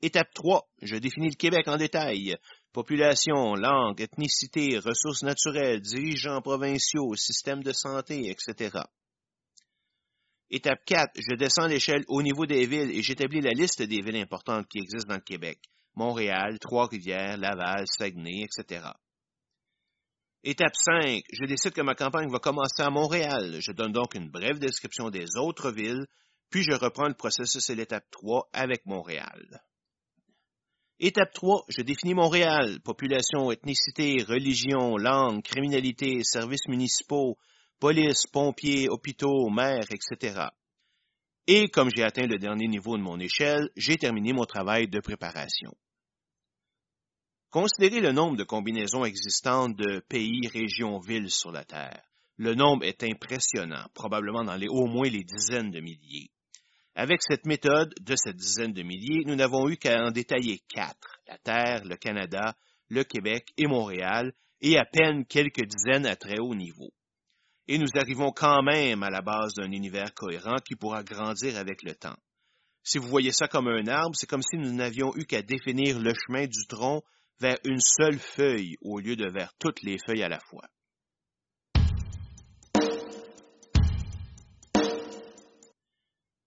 Étape 0.00 0.32
3. 0.34 0.68
Je 0.82 0.94
définis 0.94 1.30
le 1.30 1.34
Québec 1.34 1.66
en 1.66 1.76
détail. 1.76 2.36
Population, 2.72 3.56
langue, 3.56 4.00
ethnicité, 4.00 4.78
ressources 4.78 5.24
naturelles, 5.24 5.80
dirigeants 5.80 6.40
provinciaux, 6.42 7.16
système 7.16 7.64
de 7.64 7.72
santé, 7.72 8.30
etc. 8.30 8.78
Étape 10.50 10.84
4. 10.86 11.10
Je 11.16 11.34
descends 11.34 11.66
l'échelle 11.66 12.04
au 12.06 12.22
niveau 12.22 12.46
des 12.46 12.66
villes 12.66 12.92
et 12.92 13.02
j'établis 13.02 13.40
la 13.40 13.50
liste 13.50 13.82
des 13.82 14.00
villes 14.00 14.22
importantes 14.22 14.68
qui 14.68 14.78
existent 14.78 15.08
dans 15.08 15.16
le 15.16 15.22
Québec. 15.22 15.58
Montréal, 15.96 16.60
Trois-Rivières, 16.60 17.36
Laval, 17.36 17.84
Saguenay, 17.88 18.44
etc. 18.44 18.90
Étape 20.44 20.74
5. 20.74 21.22
Je 21.32 21.46
décide 21.46 21.72
que 21.72 21.80
ma 21.80 21.94
campagne 21.94 22.30
va 22.30 22.38
commencer 22.38 22.82
à 22.82 22.90
Montréal. 22.90 23.58
Je 23.60 23.72
donne 23.72 23.92
donc 23.92 24.14
une 24.14 24.30
brève 24.30 24.58
description 24.58 25.10
des 25.10 25.36
autres 25.36 25.72
villes, 25.72 26.06
puis 26.48 26.62
je 26.62 26.72
reprends 26.72 27.08
le 27.08 27.14
processus 27.14 27.68
à 27.70 27.74
l'étape 27.74 28.08
3 28.12 28.48
avec 28.52 28.86
Montréal. 28.86 29.60
Étape 31.00 31.32
3. 31.32 31.64
Je 31.68 31.82
définis 31.82 32.14
Montréal. 32.14 32.78
Population, 32.84 33.50
ethnicité, 33.50 34.22
religion, 34.22 34.96
langue, 34.96 35.42
criminalité, 35.42 36.22
services 36.22 36.68
municipaux, 36.68 37.36
police, 37.80 38.26
pompiers, 38.26 38.88
hôpitaux, 38.88 39.48
maires, 39.48 39.86
etc. 39.90 40.46
Et 41.48 41.68
comme 41.68 41.90
j'ai 41.94 42.04
atteint 42.04 42.26
le 42.26 42.38
dernier 42.38 42.68
niveau 42.68 42.96
de 42.96 43.02
mon 43.02 43.18
échelle, 43.18 43.70
j'ai 43.76 43.96
terminé 43.96 44.32
mon 44.32 44.44
travail 44.44 44.86
de 44.86 45.00
préparation. 45.00 45.74
Considérez 47.50 48.00
le 48.00 48.12
nombre 48.12 48.36
de 48.36 48.44
combinaisons 48.44 49.06
existantes 49.06 49.74
de 49.74 50.00
pays, 50.00 50.46
régions, 50.48 50.98
villes 50.98 51.30
sur 51.30 51.50
la 51.50 51.64
Terre. 51.64 52.02
Le 52.36 52.54
nombre 52.54 52.84
est 52.84 53.02
impressionnant, 53.02 53.86
probablement 53.94 54.44
dans 54.44 54.54
les 54.56 54.68
au 54.68 54.84
moins 54.84 55.08
les 55.08 55.24
dizaines 55.24 55.70
de 55.70 55.80
milliers. 55.80 56.30
Avec 56.94 57.22
cette 57.22 57.46
méthode 57.46 57.94
de 58.02 58.14
cette 58.16 58.36
dizaine 58.36 58.74
de 58.74 58.82
milliers, 58.82 59.24
nous 59.24 59.34
n'avons 59.34 59.66
eu 59.70 59.78
qu'à 59.78 59.98
en 60.04 60.10
détailler 60.10 60.60
quatre, 60.68 61.20
la 61.26 61.38
Terre, 61.38 61.86
le 61.86 61.96
Canada, 61.96 62.54
le 62.90 63.02
Québec 63.02 63.48
et 63.56 63.66
Montréal, 63.66 64.34
et 64.60 64.76
à 64.76 64.84
peine 64.84 65.24
quelques 65.24 65.64
dizaines 65.64 66.04
à 66.04 66.16
très 66.16 66.38
haut 66.38 66.54
niveau. 66.54 66.92
Et 67.66 67.78
nous 67.78 67.88
arrivons 67.94 68.30
quand 68.30 68.62
même 68.62 69.02
à 69.02 69.08
la 69.08 69.22
base 69.22 69.54
d'un 69.54 69.72
univers 69.72 70.12
cohérent 70.12 70.56
qui 70.66 70.76
pourra 70.76 71.02
grandir 71.02 71.56
avec 71.56 71.82
le 71.82 71.94
temps. 71.94 72.16
Si 72.82 72.98
vous 72.98 73.08
voyez 73.08 73.32
ça 73.32 73.48
comme 73.48 73.68
un 73.68 73.86
arbre, 73.86 74.16
c'est 74.16 74.28
comme 74.28 74.42
si 74.42 74.58
nous 74.58 74.72
n'avions 74.72 75.16
eu 75.16 75.24
qu'à 75.24 75.40
définir 75.40 75.98
le 75.98 76.12
chemin 76.12 76.46
du 76.46 76.66
tronc 76.66 77.02
vers 77.40 77.58
une 77.64 77.80
seule 77.80 78.18
feuille 78.18 78.76
au 78.80 78.98
lieu 78.98 79.16
de 79.16 79.28
vers 79.28 79.52
toutes 79.58 79.82
les 79.82 79.98
feuilles 79.98 80.22
à 80.22 80.28
la 80.28 80.40
fois. 80.40 80.68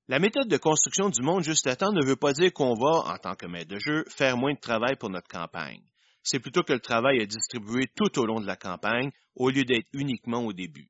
La 0.08 0.19
méthode 0.19 0.49
de 0.49 0.58
construction 0.58 1.10
du 1.10 1.21
monde 1.21 1.43
juste 1.43 1.67
à 1.67 1.77
temps 1.77 1.93
ne 1.93 2.06
veut 2.06 2.17
pas 2.17 2.34
dire 2.34 2.51
qu'on 2.51 2.73
va, 2.73 3.13
en 3.13 3.17
tant 3.17 3.36
que 3.36 3.45
maître 3.45 3.73
de 3.73 3.80
jeu, 3.80 4.04
faire 4.10 4.36
moins 4.36 4.54
de 4.54 4.60
travail 4.60 4.97
pour 4.97 5.10
notre 5.10 5.30
campagne. 5.30 5.82
C'est 6.21 6.39
plutôt 6.39 6.63
que 6.63 6.73
le 6.73 6.82
travail 6.82 7.19
est 7.21 7.27
distribué 7.27 7.86
tout 7.95 8.19
au 8.19 8.25
long 8.25 8.41
de 8.41 8.45
la 8.45 8.58
campagne 8.58 9.12
au 9.36 9.49
lieu 9.49 9.63
d'être 9.63 9.88
uniquement 9.93 10.43
au 10.43 10.51
début. 10.51 10.89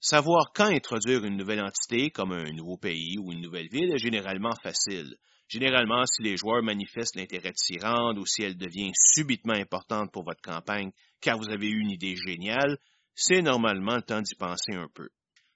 Savoir 0.00 0.52
quand 0.52 0.66
introduire 0.66 1.24
une 1.24 1.36
nouvelle 1.36 1.62
entité, 1.62 2.10
comme 2.10 2.32
un 2.32 2.50
nouveau 2.52 2.76
pays 2.76 3.16
ou 3.18 3.30
une 3.30 3.40
nouvelle 3.40 3.68
ville, 3.70 3.92
est 3.94 3.98
généralement 3.98 4.54
facile. 4.62 5.16
Généralement, 5.54 6.04
si 6.04 6.20
les 6.20 6.36
joueurs 6.36 6.64
manifestent 6.64 7.14
l'intérêt 7.14 7.52
de 7.52 7.56
s'y 7.56 7.78
rendre 7.78 8.20
ou 8.20 8.26
si 8.26 8.42
elle 8.42 8.56
devient 8.56 8.90
subitement 9.14 9.54
importante 9.54 10.10
pour 10.10 10.24
votre 10.24 10.42
campagne 10.42 10.90
car 11.20 11.38
vous 11.38 11.48
avez 11.48 11.68
eu 11.68 11.78
une 11.78 11.92
idée 11.92 12.16
géniale, 12.16 12.76
c'est 13.14 13.40
normalement 13.40 13.94
le 13.94 14.02
temps 14.02 14.20
d'y 14.20 14.34
penser 14.34 14.72
un 14.72 14.88
peu. 14.92 15.10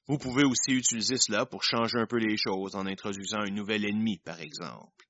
Vous 0.07 0.17
pouvez 0.17 0.45
aussi 0.45 0.71
utiliser 0.71 1.17
cela 1.17 1.47
pour 1.47 1.65
changer 1.65 1.99
un 1.99 2.07
peu 2.07 2.19
les 2.19 2.37
choses 2.37 2.77
en 2.77 2.87
introduisant 2.87 3.41
un 3.41 3.51
nouvel 3.51 3.85
ennemi, 3.85 4.19
par 4.19 4.41
exemple. 4.41 5.05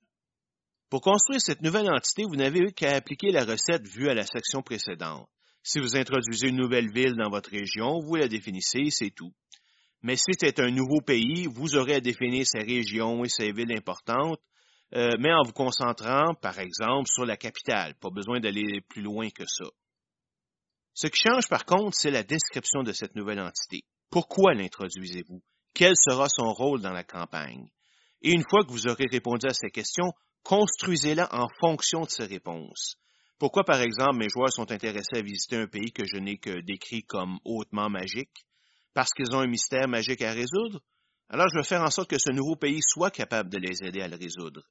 Pour 0.88 1.02
construire 1.02 1.42
cette 1.42 1.60
nouvelle 1.60 1.90
entité, 1.90 2.22
vous 2.26 2.36
n'avez 2.36 2.72
qu'à 2.72 2.96
appliquer 2.96 3.30
la 3.30 3.44
recette 3.44 3.86
vue 3.86 4.08
à 4.08 4.14
la 4.14 4.24
section 4.24 4.62
précédente. 4.62 5.28
Si 5.62 5.80
vous 5.80 5.96
introduisez 5.96 6.48
une 6.48 6.56
nouvelle 6.56 6.90
ville 6.90 7.14
dans 7.14 7.28
votre 7.28 7.50
région, 7.50 8.00
vous 8.00 8.14
la 8.14 8.26
définissez, 8.26 8.88
c'est 8.88 9.10
tout. 9.14 9.34
Mais 10.00 10.16
si 10.16 10.32
c'est 10.40 10.60
un 10.60 10.70
nouveau 10.70 11.02
pays, 11.02 11.46
vous 11.46 11.76
aurez 11.76 11.96
à 11.96 12.00
définir 12.00 12.46
ses 12.46 12.60
régions 12.60 13.22
et 13.22 13.28
ses 13.28 13.52
villes 13.52 13.76
importantes, 13.76 14.40
euh, 14.94 15.10
mais 15.18 15.32
en 15.32 15.42
vous 15.42 15.52
concentrant, 15.52 16.34
par 16.34 16.58
exemple, 16.58 17.08
sur 17.08 17.24
la 17.24 17.36
capitale. 17.36 17.94
Pas 18.00 18.10
besoin 18.10 18.40
d'aller 18.40 18.80
plus 18.88 19.02
loin 19.02 19.28
que 19.30 19.44
ça. 19.46 19.66
Ce 20.94 21.06
qui 21.06 21.20
change 21.20 21.48
par 21.48 21.64
contre, 21.64 21.96
c'est 21.96 22.10
la 22.10 22.22
description 22.22 22.82
de 22.82 22.92
cette 22.92 23.14
nouvelle 23.14 23.40
entité. 23.40 23.84
Pourquoi 24.10 24.54
l'introduisez-vous? 24.54 25.42
Quel 25.74 25.94
sera 25.96 26.26
son 26.28 26.52
rôle 26.52 26.80
dans 26.80 26.92
la 26.92 27.04
campagne? 27.04 27.68
Et 28.22 28.32
une 28.32 28.42
fois 28.50 28.64
que 28.64 28.72
vous 28.72 28.88
aurez 28.88 29.04
répondu 29.10 29.46
à 29.46 29.54
ces 29.54 29.70
questions, 29.70 30.12
construisez-la 30.42 31.28
en 31.32 31.46
fonction 31.60 32.02
de 32.02 32.10
ces 32.10 32.24
réponses. 32.24 32.96
Pourquoi, 33.38 33.62
par 33.62 33.80
exemple, 33.80 34.16
mes 34.16 34.28
joueurs 34.28 34.52
sont 34.52 34.72
intéressés 34.72 35.18
à 35.18 35.22
visiter 35.22 35.56
un 35.56 35.68
pays 35.68 35.92
que 35.92 36.04
je 36.04 36.16
n'ai 36.16 36.38
que 36.38 36.60
décrit 36.62 37.04
comme 37.04 37.38
hautement 37.44 37.88
magique? 37.88 38.46
Parce 38.94 39.12
qu'ils 39.12 39.32
ont 39.36 39.40
un 39.40 39.46
mystère 39.46 39.86
magique 39.86 40.22
à 40.22 40.32
résoudre? 40.32 40.80
Alors 41.30 41.46
je 41.52 41.58
vais 41.58 41.64
faire 41.64 41.82
en 41.82 41.90
sorte 41.90 42.10
que 42.10 42.18
ce 42.18 42.32
nouveau 42.32 42.56
pays 42.56 42.80
soit 42.82 43.10
capable 43.10 43.50
de 43.50 43.58
les 43.58 43.82
aider 43.82 44.00
à 44.00 44.08
le 44.08 44.16
résoudre. 44.16 44.62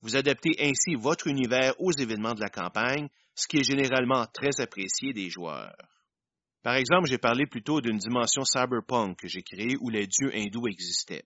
Vous 0.00 0.16
adaptez 0.16 0.56
ainsi 0.60 0.94
votre 0.94 1.26
univers 1.26 1.74
aux 1.78 1.92
événements 1.92 2.34
de 2.34 2.40
la 2.40 2.48
campagne, 2.48 3.08
ce 3.34 3.46
qui 3.46 3.58
est 3.58 3.64
généralement 3.64 4.26
très 4.26 4.60
apprécié 4.60 5.12
des 5.12 5.28
joueurs. 5.28 5.76
Par 6.62 6.74
exemple, 6.74 7.08
j'ai 7.08 7.18
parlé 7.18 7.46
plutôt 7.46 7.80
d'une 7.80 7.98
dimension 7.98 8.44
cyberpunk 8.44 9.18
que 9.18 9.28
j'ai 9.28 9.42
créée 9.42 9.76
où 9.80 9.90
les 9.90 10.06
dieux 10.06 10.34
hindous 10.34 10.68
existaient. 10.68 11.24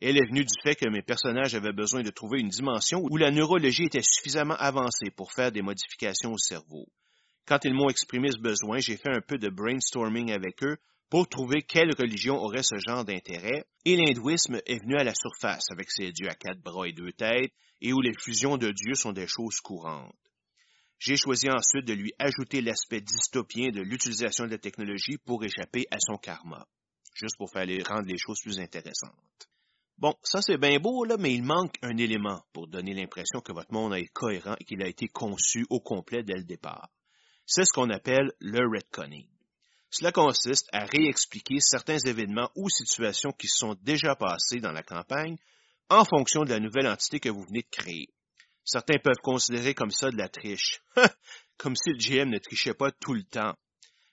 Elle 0.00 0.16
est 0.16 0.28
venue 0.28 0.44
du 0.44 0.54
fait 0.62 0.76
que 0.76 0.88
mes 0.88 1.02
personnages 1.02 1.56
avaient 1.56 1.72
besoin 1.72 2.02
de 2.02 2.10
trouver 2.10 2.40
une 2.40 2.48
dimension 2.48 3.02
où 3.10 3.16
la 3.16 3.32
neurologie 3.32 3.86
était 3.86 4.02
suffisamment 4.02 4.54
avancée 4.54 5.10
pour 5.16 5.32
faire 5.32 5.50
des 5.50 5.62
modifications 5.62 6.32
au 6.32 6.38
cerveau. 6.38 6.86
Quand 7.46 7.64
ils 7.64 7.74
m'ont 7.74 7.88
exprimé 7.88 8.30
ce 8.30 8.38
besoin, 8.38 8.78
j'ai 8.78 8.96
fait 8.96 9.10
un 9.10 9.20
peu 9.20 9.38
de 9.38 9.48
brainstorming 9.48 10.30
avec 10.30 10.62
eux 10.62 10.76
pour 11.10 11.28
trouver 11.28 11.62
quelle 11.62 11.94
religion 11.96 12.36
aurait 12.36 12.62
ce 12.62 12.76
genre 12.78 13.04
d'intérêt, 13.04 13.64
et 13.84 13.96
l'hindouisme 13.96 14.60
est 14.66 14.80
venu 14.82 14.96
à 14.96 15.04
la 15.04 15.14
surface 15.14 15.70
avec 15.70 15.90
ses 15.90 16.12
dieux 16.12 16.28
à 16.28 16.34
quatre 16.34 16.60
bras 16.60 16.86
et 16.86 16.92
deux 16.92 17.12
têtes, 17.12 17.52
et 17.80 17.92
où 17.92 18.00
les 18.00 18.12
fusions 18.18 18.56
de 18.56 18.70
dieux 18.70 18.94
sont 18.94 19.12
des 19.12 19.26
choses 19.26 19.60
courantes. 19.60 20.14
J'ai 20.98 21.16
choisi 21.16 21.48
ensuite 21.48 21.86
de 21.86 21.94
lui 21.94 22.12
ajouter 22.18 22.60
l'aspect 22.60 23.00
dystopien 23.00 23.68
de 23.68 23.80
l'utilisation 23.80 24.44
de 24.44 24.50
la 24.50 24.58
technologie 24.58 25.16
pour 25.24 25.44
échapper 25.44 25.86
à 25.90 25.98
son 26.00 26.18
karma, 26.18 26.66
juste 27.14 27.36
pour 27.38 27.50
faire 27.50 27.66
rendre 27.86 28.08
les 28.08 28.18
choses 28.18 28.40
plus 28.42 28.58
intéressantes. 28.58 29.12
Bon, 29.96 30.14
ça 30.22 30.42
c'est 30.42 30.58
bien 30.58 30.78
beau, 30.78 31.04
là, 31.04 31.16
mais 31.18 31.34
il 31.34 31.42
manque 31.42 31.76
un 31.82 31.96
élément 31.96 32.42
pour 32.52 32.68
donner 32.68 32.94
l'impression 32.94 33.40
que 33.40 33.52
votre 33.52 33.72
monde 33.72 33.94
est 33.94 34.06
cohérent 34.12 34.56
et 34.60 34.64
qu'il 34.64 34.82
a 34.82 34.88
été 34.88 35.08
conçu 35.08 35.64
au 35.70 35.80
complet 35.80 36.22
dès 36.22 36.36
le 36.36 36.44
départ. 36.44 36.88
C'est 37.46 37.64
ce 37.64 37.72
qu'on 37.72 37.90
appelle 37.90 38.32
le 38.40 38.60
retconning. 38.68 39.26
Cela 39.90 40.12
consiste 40.12 40.68
à 40.72 40.84
réexpliquer 40.84 41.60
certains 41.60 41.98
événements 41.98 42.50
ou 42.54 42.68
situations 42.68 43.32
qui 43.32 43.48
sont 43.48 43.76
déjà 43.82 44.14
passés 44.14 44.60
dans 44.60 44.72
la 44.72 44.82
campagne 44.82 45.36
en 45.88 46.04
fonction 46.04 46.44
de 46.44 46.50
la 46.50 46.60
nouvelle 46.60 46.86
entité 46.86 47.20
que 47.20 47.30
vous 47.30 47.44
venez 47.44 47.62
de 47.62 47.70
créer. 47.70 48.08
Certains 48.64 48.98
peuvent 49.02 49.22
considérer 49.22 49.72
comme 49.72 49.90
ça 49.90 50.10
de 50.10 50.18
la 50.18 50.28
triche, 50.28 50.82
comme 51.56 51.74
si 51.74 51.90
le 51.90 51.96
GM 51.96 52.28
ne 52.28 52.38
trichait 52.38 52.74
pas 52.74 52.92
tout 52.92 53.14
le 53.14 53.24
temps. 53.24 53.54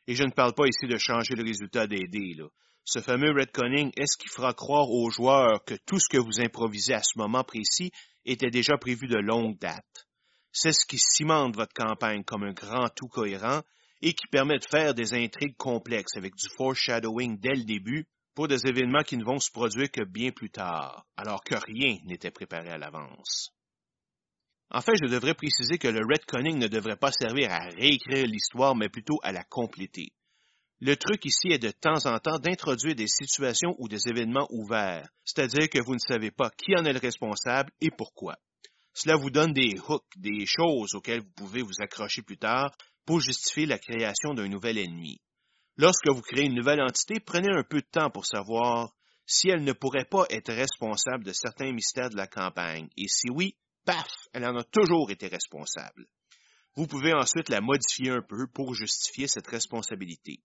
Et 0.08 0.16
je 0.16 0.24
ne 0.24 0.32
parle 0.32 0.54
pas 0.54 0.68
ici 0.68 0.88
de 0.88 0.98
changer 0.98 1.36
le 1.36 1.44
résultat 1.44 1.88
des 1.88 2.08
dés, 2.08 2.36
là. 2.36 2.48
Ce 2.88 3.00
fameux 3.00 3.32
retconning 3.32 3.92
est 3.98 4.06
ce 4.06 4.16
qui 4.16 4.30
fera 4.30 4.54
croire 4.54 4.92
aux 4.92 5.10
joueurs 5.10 5.66
que 5.66 5.74
tout 5.88 6.00
ce 6.00 6.08
que 6.08 6.20
vous 6.20 6.40
improvisez 6.40 6.94
à 6.94 7.02
ce 7.02 7.18
moment 7.18 7.44
précis 7.44 7.92
était 8.26 8.52
déjà 8.52 8.78
prévu 8.78 9.08
de 9.08 9.18
longue 9.18 9.58
date. 9.58 10.08
C'est 10.52 10.72
ce 10.72 10.86
qui 10.86 11.00
cimente 11.00 11.56
votre 11.56 11.74
campagne 11.74 12.24
comme 12.24 12.44
un 12.44 12.54
grand 12.54 12.88
tout 12.90 13.08
cohérent 13.08 13.62
et 14.01 14.13
qui 14.13 14.27
permet 14.27 14.58
de 14.58 14.65
faire 14.69 14.93
des 14.93 15.13
intrigues 15.13 15.58
complexes 15.58 16.17
avec 16.17 16.36
du 16.36 16.47
foreshadowing 16.58 17.39
dès 17.39 17.55
le 17.55 17.63
début 17.63 18.05
pour 18.36 18.47
des 18.47 18.67
événements 18.67 19.03
qui 19.03 19.17
ne 19.17 19.23
vont 19.23 19.39
se 19.39 19.51
produire 19.51 19.89
que 19.89 20.03
bien 20.03 20.31
plus 20.31 20.49
tard, 20.49 21.05
alors 21.15 21.43
que 21.43 21.55
rien 21.55 21.97
n'était 22.03 22.31
préparé 22.31 22.69
à 22.69 22.77
l'avance. 22.77 23.51
En 24.71 24.81
fait, 24.81 24.95
je 25.01 25.10
devrais 25.10 25.36
préciser 25.36 25.77
que 25.77 25.88
le 25.88 26.01
retconning 26.05 26.58
ne 26.58 26.67
devrait 26.67 26.97
pas 26.97 27.12
servir 27.12 27.51
à 27.51 27.69
réécrire 27.69 28.25
l'histoire, 28.25 28.75
mais 28.75 28.89
plutôt 28.89 29.19
à 29.23 29.31
la 29.31 29.43
compléter. 29.43 30.12
Le 30.81 30.97
truc 30.97 31.23
ici 31.23 31.47
est 31.51 31.60
de 31.60 31.71
temps 31.71 32.05
en 32.05 32.19
temps 32.19 32.39
d'introduire 32.39 32.95
des 32.95 33.08
situations 33.08 33.73
ou 33.77 33.88
des 33.88 34.10
événements 34.10 34.47
ouverts, 34.49 35.08
c'est-à-dire 35.23 35.69
que 35.69 35.81
vous 35.81 35.93
ne 35.93 35.99
savez 35.99 36.31
pas 36.31 36.49
qui 36.49 36.75
en 36.75 36.84
est 36.84 36.91
le 36.91 36.99
responsable 36.99 37.71
et 37.79 37.91
pourquoi. 37.91 38.36
Cela 38.93 39.15
vous 39.15 39.29
donne 39.29 39.53
des 39.53 39.73
hooks, 39.88 40.03
des 40.17 40.45
choses 40.45 40.93
auxquelles 40.95 41.21
vous 41.21 41.31
pouvez 41.36 41.62
vous 41.62 41.81
accrocher 41.81 42.21
plus 42.21 42.38
tard 42.38 42.75
pour 43.06 43.20
justifier 43.20 43.65
la 43.65 43.78
création 43.78 44.34
d'un 44.34 44.48
nouvel 44.48 44.78
ennemi. 44.78 45.22
Lorsque 45.78 46.08
vous 46.08 46.22
créez 46.22 46.46
une 46.46 46.56
nouvelle 46.56 46.82
entité, 46.82 47.20
prenez 47.20 47.50
un 47.52 47.63
peu 47.63 47.82
de 47.82 47.88
temps 47.91 48.10
pour 48.10 48.26
savoir 48.26 48.94
si 49.26 49.50
elle 49.50 49.63
ne 49.63 49.74
pourrait 49.74 50.06
pas 50.06 50.26
être 50.30 50.54
responsable 50.54 51.24
de 51.24 51.34
certains 51.34 51.72
mystères 51.72 52.10
de 52.10 52.18
la 52.18 52.28
campagne, 52.28 52.88
et 52.96 53.08
si 53.08 53.30
oui, 53.30 53.56
paf, 53.86 54.12
elle 54.34 54.46
en 54.46 54.56
a 54.56 54.63
toujours 54.63 55.12
été 55.12 55.28
responsable. 55.28 56.06
Vous 56.76 56.88
pouvez 56.88 57.13
ensuite 57.13 57.50
la 57.50 57.62
modifier 57.62 58.12
un 58.12 58.22
peu 58.22 58.48
pour 58.54 58.74
justifier 58.74 59.28
cette 59.28 59.48
responsabilité. 59.48 60.41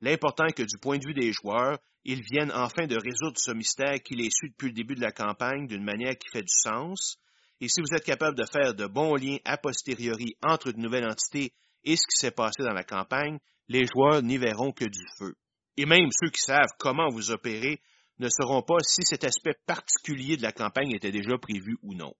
L'important 0.00 0.46
est 0.46 0.52
que 0.52 0.62
du 0.62 0.78
point 0.78 0.98
de 0.98 1.06
vue 1.06 1.14
des 1.14 1.32
joueurs, 1.32 1.78
ils 2.04 2.22
viennent 2.22 2.52
enfin 2.52 2.86
de 2.86 2.96
résoudre 2.96 3.38
ce 3.38 3.52
mystère 3.52 4.02
qui 4.02 4.14
les 4.14 4.30
suit 4.30 4.50
depuis 4.50 4.68
le 4.68 4.74
début 4.74 4.96
de 4.96 5.00
la 5.00 5.12
campagne 5.12 5.66
d'une 5.66 5.84
manière 5.84 6.16
qui 6.18 6.28
fait 6.30 6.42
du 6.42 6.52
sens. 6.52 7.18
Et 7.60 7.68
si 7.68 7.80
vous 7.80 7.94
êtes 7.94 8.04
capable 8.04 8.36
de 8.36 8.44
faire 8.44 8.74
de 8.74 8.86
bons 8.86 9.14
liens 9.14 9.38
a 9.44 9.56
posteriori 9.56 10.36
entre 10.42 10.68
une 10.74 10.82
nouvelle 10.82 11.06
entité 11.06 11.52
et 11.84 11.96
ce 11.96 12.06
qui 12.06 12.16
s'est 12.16 12.30
passé 12.30 12.62
dans 12.62 12.74
la 12.74 12.84
campagne, 12.84 13.38
les 13.68 13.84
joueurs 13.84 14.22
n'y 14.22 14.38
verront 14.38 14.72
que 14.72 14.84
du 14.84 15.06
feu. 15.18 15.34
Et 15.76 15.86
même 15.86 16.10
ceux 16.12 16.30
qui 16.30 16.40
savent 16.40 16.76
comment 16.78 17.08
vous 17.10 17.30
opérez 17.30 17.80
ne 18.18 18.28
sauront 18.28 18.62
pas 18.62 18.78
si 18.86 19.02
cet 19.02 19.24
aspect 19.24 19.54
particulier 19.66 20.36
de 20.36 20.42
la 20.42 20.52
campagne 20.52 20.92
était 20.92 21.10
déjà 21.10 21.38
prévu 21.38 21.76
ou 21.82 21.94
non. 21.94 22.14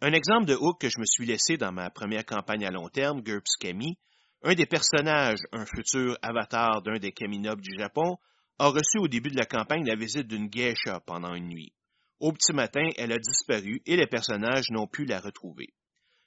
Un 0.00 0.12
exemple 0.12 0.46
de 0.46 0.54
hook 0.54 0.80
que 0.80 0.88
je 0.88 0.98
me 0.98 1.04
suis 1.04 1.26
laissé 1.26 1.58
dans 1.58 1.72
ma 1.72 1.90
première 1.90 2.24
campagne 2.24 2.64
à 2.64 2.70
long 2.70 2.88
terme, 2.88 3.20
GURPS 3.20 3.56
Kami, 3.60 3.98
un 4.42 4.54
des 4.54 4.64
personnages, 4.64 5.40
un 5.52 5.66
futur 5.66 6.16
avatar 6.22 6.80
d'un 6.82 6.98
des 6.98 7.12
Kaminobs 7.12 7.60
du 7.60 7.78
Japon, 7.78 8.16
a 8.58 8.68
reçu 8.68 8.98
au 8.98 9.08
début 9.08 9.30
de 9.30 9.36
la 9.36 9.44
campagne 9.44 9.86
la 9.86 9.96
visite 9.96 10.26
d'une 10.26 10.48
geisha 10.48 11.00
pendant 11.00 11.34
une 11.34 11.48
nuit. 11.48 11.74
Au 12.18 12.32
petit 12.32 12.54
matin, 12.54 12.88
elle 12.96 13.12
a 13.12 13.18
disparu 13.18 13.82
et 13.84 13.96
les 13.96 14.06
personnages 14.06 14.70
n'ont 14.70 14.86
pu 14.86 15.04
la 15.04 15.20
retrouver. 15.20 15.68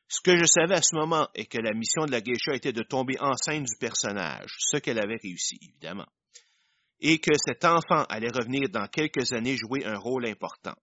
Ce 0.07 0.21
que 0.21 0.37
je 0.37 0.45
savais 0.45 0.75
à 0.75 0.81
ce 0.81 0.95
moment 0.95 1.27
est 1.33 1.45
que 1.45 1.57
la 1.57 1.73
mission 1.73 2.05
de 2.05 2.11
la 2.11 2.21
geisha 2.21 2.53
était 2.53 2.73
de 2.73 2.83
tomber 2.83 3.15
enceinte 3.19 3.63
du 3.63 3.75
personnage, 3.79 4.51
ce 4.59 4.77
qu'elle 4.77 4.99
avait 4.99 5.17
réussi, 5.21 5.57
évidemment, 5.61 6.07
et 6.99 7.19
que 7.19 7.31
cet 7.35 7.65
enfant 7.65 8.05
allait 8.09 8.31
revenir 8.31 8.69
dans 8.69 8.87
quelques 8.87 9.31
années 9.33 9.57
jouer 9.57 9.85
un 9.85 9.97
rôle 9.97 10.25
important. 10.25 10.75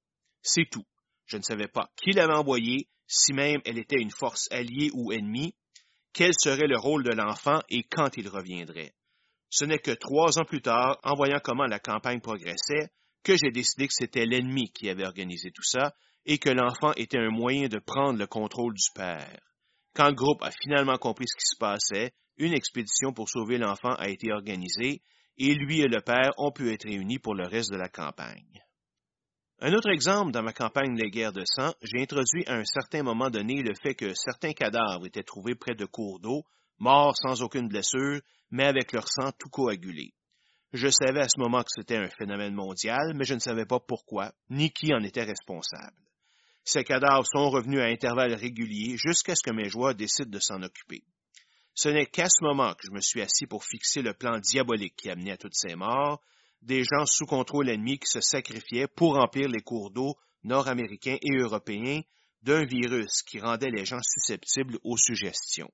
C'est 0.42 0.68
tout. 0.70 0.84
Je 1.26 1.36
ne 1.36 1.42
savais 1.42 1.68
pas 1.68 1.90
qui 1.96 2.10
l'avait 2.10 2.34
envoyé, 2.34 2.88
si 3.06 3.32
même 3.32 3.60
elle 3.64 3.78
était 3.78 4.00
une 4.00 4.10
force 4.10 4.48
alliée 4.50 4.90
ou 4.92 5.12
ennemie, 5.12 5.54
quel 6.12 6.32
serait 6.36 6.66
le 6.66 6.78
rôle 6.78 7.04
de 7.04 7.14
l'enfant 7.14 7.60
et 7.68 7.84
quand 7.84 8.16
il 8.16 8.28
reviendrait. 8.28 8.92
Ce 9.48 9.64
n'est 9.64 9.78
que 9.78 9.92
trois 9.92 10.38
ans 10.38 10.44
plus 10.44 10.62
tard, 10.62 10.98
en 11.02 11.14
voyant 11.14 11.40
comment 11.42 11.66
la 11.66 11.78
campagne 11.78 12.20
progressait, 12.20 12.90
que 13.22 13.36
j'ai 13.36 13.50
décidé 13.50 13.86
que 13.86 13.94
c'était 13.94 14.26
l'ennemi 14.26 14.70
qui 14.72 14.88
avait 14.88 15.06
organisé 15.06 15.50
tout 15.50 15.62
ça 15.62 15.94
et 16.26 16.38
que 16.38 16.50
l'enfant 16.50 16.92
était 16.96 17.18
un 17.18 17.30
moyen 17.30 17.68
de 17.68 17.78
prendre 17.78 18.18
le 18.18 18.26
contrôle 18.26 18.74
du 18.74 18.90
père. 18.94 19.40
Quand 19.94 20.08
le 20.08 20.14
groupe 20.14 20.42
a 20.42 20.50
finalement 20.62 20.98
compris 20.98 21.26
ce 21.26 21.36
qui 21.36 21.54
se 21.54 21.58
passait, 21.58 22.12
une 22.36 22.54
expédition 22.54 23.12
pour 23.12 23.28
sauver 23.28 23.58
l'enfant 23.58 23.94
a 23.94 24.08
été 24.08 24.32
organisée 24.32 25.02
et 25.36 25.54
lui 25.54 25.80
et 25.80 25.88
le 25.88 26.00
père 26.00 26.32
ont 26.38 26.52
pu 26.52 26.72
être 26.72 26.84
réunis 26.84 27.18
pour 27.18 27.34
le 27.34 27.46
reste 27.46 27.72
de 27.72 27.76
la 27.76 27.88
campagne. 27.88 28.62
Un 29.62 29.74
autre 29.74 29.90
exemple 29.90 30.32
dans 30.32 30.42
ma 30.42 30.54
campagne 30.54 30.96
Les 30.96 31.10
guerres 31.10 31.34
de 31.34 31.44
sang, 31.44 31.74
j'ai 31.82 32.02
introduit 32.02 32.46
à 32.46 32.54
un 32.54 32.64
certain 32.64 33.02
moment 33.02 33.28
donné 33.28 33.62
le 33.62 33.74
fait 33.74 33.94
que 33.94 34.14
certains 34.14 34.52
cadavres 34.52 35.06
étaient 35.06 35.22
trouvés 35.22 35.54
près 35.54 35.74
de 35.74 35.84
cours 35.84 36.18
d'eau, 36.18 36.44
morts 36.78 37.16
sans 37.16 37.42
aucune 37.42 37.68
blessure, 37.68 38.20
mais 38.50 38.64
avec 38.64 38.92
leur 38.92 39.06
sang 39.08 39.32
tout 39.38 39.50
coagulé. 39.50 40.14
Je 40.72 40.88
savais 40.88 41.20
à 41.20 41.28
ce 41.28 41.38
moment 41.38 41.62
que 41.62 41.70
c'était 41.74 41.96
un 41.96 42.08
phénomène 42.08 42.54
mondial, 42.54 43.12
mais 43.14 43.24
je 43.24 43.34
ne 43.34 43.40
savais 43.40 43.66
pas 43.66 43.80
pourquoi, 43.80 44.32
ni 44.48 44.70
qui 44.70 44.94
en 44.94 45.02
était 45.02 45.24
responsable. 45.24 45.96
Ces 46.72 46.84
cadavres 46.84 47.26
sont 47.26 47.50
revenus 47.50 47.80
à 47.80 47.86
intervalles 47.86 48.34
réguliers 48.34 48.96
jusqu'à 48.96 49.34
ce 49.34 49.42
que 49.42 49.50
mes 49.50 49.68
joueurs 49.68 49.96
décident 49.96 50.30
de 50.30 50.38
s'en 50.38 50.62
occuper. 50.62 51.02
Ce 51.74 51.88
n'est 51.88 52.06
qu'à 52.06 52.28
ce 52.28 52.44
moment 52.44 52.74
que 52.74 52.86
je 52.86 52.92
me 52.92 53.00
suis 53.00 53.20
assis 53.20 53.48
pour 53.48 53.64
fixer 53.64 54.02
le 54.02 54.14
plan 54.14 54.38
diabolique 54.38 54.94
qui 54.94 55.10
amenait 55.10 55.32
à 55.32 55.36
toutes 55.36 55.56
ces 55.56 55.74
morts, 55.74 56.22
des 56.62 56.84
gens 56.84 57.06
sous 57.06 57.26
contrôle 57.26 57.70
ennemi 57.70 57.98
qui 57.98 58.06
se 58.06 58.20
sacrifiaient 58.20 58.86
pour 58.86 59.16
remplir 59.16 59.48
les 59.48 59.62
cours 59.62 59.90
d'eau 59.90 60.14
nord-américains 60.44 61.16
et 61.20 61.38
européens 61.40 62.02
d'un 62.42 62.64
virus 62.64 63.22
qui 63.22 63.40
rendait 63.40 63.72
les 63.72 63.84
gens 63.84 64.02
susceptibles 64.04 64.78
aux 64.84 64.96
suggestions. 64.96 65.72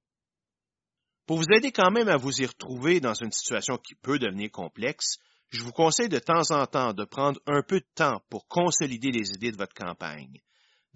Pour 1.27 1.37
vous 1.37 1.53
aider 1.55 1.73
quand 1.73 1.91
même 1.91 2.09
à 2.09 2.17
vous 2.17 2.41
y 2.41 2.47
retrouver 2.47 3.01
dans 3.01 3.13
une 3.13 3.33
situation 3.33 3.77
qui 3.77 3.97
peut 3.97 4.19
devenir 4.19 4.51
complexe, 4.51 5.19
je 5.51 5.63
vous 5.63 5.73
conseille 5.73 6.09
de 6.09 6.21
temps 6.21 6.53
en 6.53 6.65
temps 6.67 6.95
de 6.95 7.05
prendre 7.05 7.39
un 7.47 7.61
peu 7.61 7.81
de 7.81 7.89
temps 7.95 8.23
pour 8.31 8.49
consolider 8.49 9.11
les 9.11 9.29
idées 9.33 9.53
de 9.53 9.59
votre 9.59 9.75
campagne. 9.75 10.41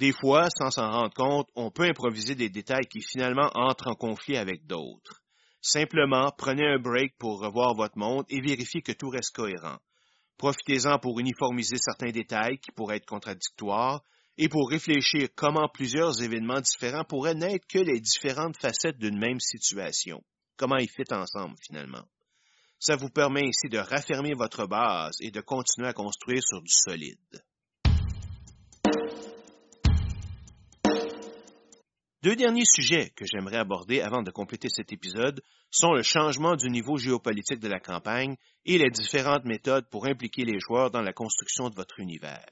Des 0.01 0.13
fois, 0.13 0.49
sans 0.49 0.71
s'en 0.71 0.91
rendre 0.91 1.13
compte, 1.13 1.49
on 1.55 1.71
peut 1.71 1.85
improviser 1.85 2.35
des 2.35 2.49
détails 2.49 2.87
qui 2.87 3.03
finalement 3.03 3.51
entrent 3.53 3.89
en 3.89 3.95
conflit 3.95 4.39
avec 4.39 4.67
d'autres. 4.67 5.23
Simplement, 5.61 6.33
prenez 6.39 6.67
un 6.67 6.79
break 6.79 7.19
pour 7.19 7.39
revoir 7.39 7.75
votre 7.75 7.99
monde 7.99 8.25
et 8.31 8.41
vérifiez 8.41 8.81
que 8.81 8.93
tout 8.93 9.11
reste 9.11 9.37
cohérent. 9.37 9.77
Profitez-en 10.39 10.99
pour 10.99 11.21
uniformiser 11.21 11.77
certains 11.77 12.13
détails 12.13 12.57
qui 12.61 12.71
pourraient 12.71 12.97
être 12.97 13.05
contradictoires 13.05 14.01
et 14.39 14.49
pour 14.49 14.71
réfléchir 14.71 15.29
comment 15.37 15.69
plusieurs 15.69 16.23
événements 16.23 16.63
différents 16.63 17.05
pourraient 17.05 17.35
n'être 17.35 17.67
que 17.67 17.81
les 17.81 18.01
différentes 18.01 18.57
facettes 18.59 18.97
d'une 18.97 19.19
même 19.19 19.39
situation. 19.39 20.23
Comment 20.57 20.79
ils 20.79 20.89
fit 20.89 21.13
ensemble 21.13 21.57
finalement. 21.67 22.07
Ça 22.79 22.97
vous 22.97 23.11
permet 23.11 23.47
ainsi 23.47 23.69
de 23.69 23.77
raffermir 23.77 24.35
votre 24.39 24.67
base 24.67 25.17
et 25.21 25.31
de 25.31 25.43
continuer 25.43 25.89
à 25.89 25.93
construire 25.93 26.43
sur 26.43 26.63
du 26.63 26.73
solide. 26.73 27.45
Deux 32.23 32.37
derniers 32.37 32.67
sujets 32.67 33.11
que 33.17 33.25
j'aimerais 33.25 33.57
aborder 33.57 34.03
avant 34.03 34.23
de 34.23 34.31
compléter 34.31 34.69
cet 34.69 34.93
épisode 34.93 35.43
sont 35.71 35.95
le 35.95 36.03
changement 36.03 36.55
du 36.55 36.69
niveau 36.69 36.99
géopolitique 36.99 37.61
de 37.61 37.69
la 37.69 37.81
campagne 37.81 38.37
et 38.67 38.77
les 38.77 38.91
différentes 38.91 39.47
méthodes 39.47 39.89
pour 39.89 40.07
impliquer 40.07 40.45
les 40.45 40.61
joueurs 40.61 40.91
dans 40.91 41.01
la 41.01 41.15
construction 41.15 41.71
de 41.71 41.75
votre 41.75 41.99
univers. 41.99 42.45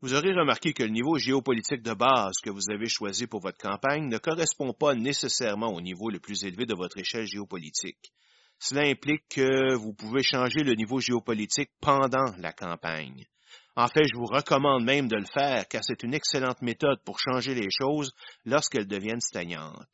Vous 0.00 0.14
aurez 0.14 0.32
remarqué 0.32 0.72
que 0.72 0.82
le 0.82 0.88
niveau 0.88 1.16
géopolitique 1.16 1.82
de 1.82 1.94
base 1.94 2.38
que 2.42 2.50
vous 2.50 2.72
avez 2.72 2.88
choisi 2.88 3.28
pour 3.28 3.40
votre 3.40 3.58
campagne 3.58 4.08
ne 4.08 4.18
correspond 4.18 4.72
pas 4.72 4.96
nécessairement 4.96 5.72
au 5.72 5.80
niveau 5.80 6.10
le 6.10 6.18
plus 6.18 6.44
élevé 6.44 6.66
de 6.66 6.74
votre 6.74 6.98
échelle 6.98 7.26
géopolitique. 7.26 8.12
Cela 8.58 8.82
implique 8.88 9.28
que 9.28 9.74
vous 9.76 9.92
pouvez 9.92 10.24
changer 10.24 10.64
le 10.64 10.74
niveau 10.74 10.98
géopolitique 10.98 11.70
pendant 11.80 12.34
la 12.38 12.52
campagne. 12.52 13.26
En 13.74 13.88
fait, 13.88 14.04
je 14.04 14.18
vous 14.18 14.26
recommande 14.26 14.84
même 14.84 15.08
de 15.08 15.16
le 15.16 15.24
faire 15.24 15.66
car 15.66 15.82
c'est 15.82 16.02
une 16.02 16.14
excellente 16.14 16.60
méthode 16.60 17.02
pour 17.04 17.18
changer 17.18 17.54
les 17.54 17.70
choses 17.70 18.12
lorsqu'elles 18.44 18.86
deviennent 18.86 19.20
stagnantes. 19.20 19.88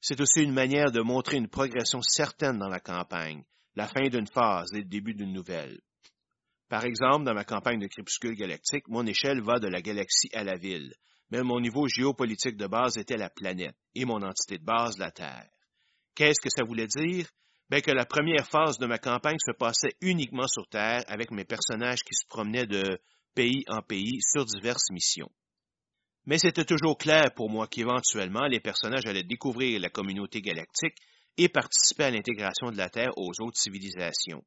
C'est 0.00 0.20
aussi 0.20 0.42
une 0.42 0.52
manière 0.52 0.90
de 0.90 1.00
montrer 1.00 1.36
une 1.36 1.48
progression 1.48 2.00
certaine 2.02 2.58
dans 2.58 2.68
la 2.68 2.80
campagne, 2.80 3.44
la 3.76 3.86
fin 3.86 4.08
d'une 4.08 4.26
phase 4.26 4.72
et 4.74 4.78
le 4.78 4.88
début 4.88 5.14
d'une 5.14 5.32
nouvelle. 5.32 5.80
Par 6.68 6.84
exemple, 6.84 7.24
dans 7.24 7.34
ma 7.34 7.44
campagne 7.44 7.78
de 7.78 7.86
crépuscule 7.86 8.34
galactique, 8.34 8.88
mon 8.88 9.06
échelle 9.06 9.40
va 9.42 9.60
de 9.60 9.68
la 9.68 9.80
galaxie 9.80 10.30
à 10.32 10.42
la 10.42 10.56
ville, 10.56 10.92
mais 11.30 11.42
mon 11.42 11.60
niveau 11.60 11.86
géopolitique 11.86 12.56
de 12.56 12.66
base 12.66 12.98
était 12.98 13.16
la 13.16 13.30
planète 13.30 13.76
et 13.94 14.04
mon 14.04 14.22
entité 14.22 14.58
de 14.58 14.64
base 14.64 14.98
la 14.98 15.12
Terre. 15.12 15.48
Qu'est-ce 16.16 16.40
que 16.40 16.50
ça 16.50 16.64
voulait 16.64 16.88
dire? 16.88 17.28
Bien 17.72 17.80
que 17.80 17.90
la 17.90 18.04
première 18.04 18.46
phase 18.46 18.76
de 18.76 18.84
ma 18.84 18.98
campagne 18.98 19.38
se 19.38 19.52
passait 19.52 19.94
uniquement 20.02 20.46
sur 20.46 20.68
Terre 20.68 21.04
avec 21.06 21.30
mes 21.30 21.46
personnages 21.46 22.02
qui 22.02 22.14
se 22.14 22.26
promenaient 22.28 22.66
de 22.66 23.00
pays 23.34 23.64
en 23.66 23.80
pays 23.80 24.20
sur 24.20 24.44
diverses 24.44 24.90
missions. 24.90 25.30
Mais 26.26 26.36
c'était 26.36 26.66
toujours 26.66 26.98
clair 26.98 27.32
pour 27.34 27.48
moi 27.48 27.66
qu'éventuellement 27.66 28.46
les 28.46 28.60
personnages 28.60 29.06
allaient 29.06 29.22
découvrir 29.22 29.80
la 29.80 29.88
communauté 29.88 30.42
galactique 30.42 30.98
et 31.38 31.48
participer 31.48 32.04
à 32.04 32.10
l'intégration 32.10 32.70
de 32.70 32.76
la 32.76 32.90
Terre 32.90 33.16
aux 33.16 33.32
autres 33.40 33.58
civilisations. 33.58 34.44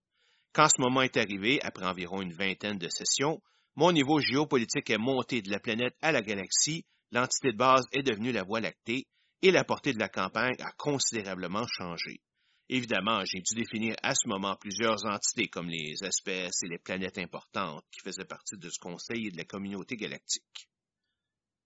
Quand 0.54 0.70
ce 0.70 0.80
moment 0.80 1.02
est 1.02 1.18
arrivé, 1.18 1.60
après 1.64 1.88
environ 1.88 2.22
une 2.22 2.34
vingtaine 2.34 2.78
de 2.78 2.90
sessions, 2.90 3.42
mon 3.76 3.92
niveau 3.92 4.20
géopolitique 4.20 4.92
est 4.92 5.00
monté 5.00 5.42
de 5.42 5.50
la 5.50 5.60
planète 5.60 5.96
à 6.04 6.12
la 6.12 6.22
galaxie, 6.22 6.86
l'entité 7.12 7.54
de 7.54 7.58
base 7.58 7.88
est 7.92 8.04
devenue 8.04 8.32
la 8.32 8.44
Voie 8.44 8.62
lactée, 8.62 9.08
et 9.42 9.50
la 9.50 9.64
portée 9.64 9.94
de 9.94 10.00
la 10.00 10.10
campagne 10.10 10.62
a 10.62 10.72
considérablement 10.78 11.66
changé. 11.66 12.22
Évidemment, 12.68 13.24
j'ai 13.26 13.42
dû 13.42 13.54
définir 13.56 13.96
à 14.02 14.16
ce 14.16 14.28
moment 14.28 14.56
plusieurs 14.56 15.06
entités 15.06 15.48
comme 15.48 15.70
les 15.70 15.94
espèces 16.04 16.64
et 16.64 16.68
les 16.68 16.80
planètes 16.80 17.20
importantes 17.20 17.86
qui 17.92 18.02
faisaient 18.02 18.26
partie 18.26 18.58
de 18.58 18.70
ce 18.70 18.80
conseil 18.80 19.28
et 19.28 19.32
de 19.32 19.38
la 19.38 19.46
communauté 19.46 19.96
galactique. 19.96 20.68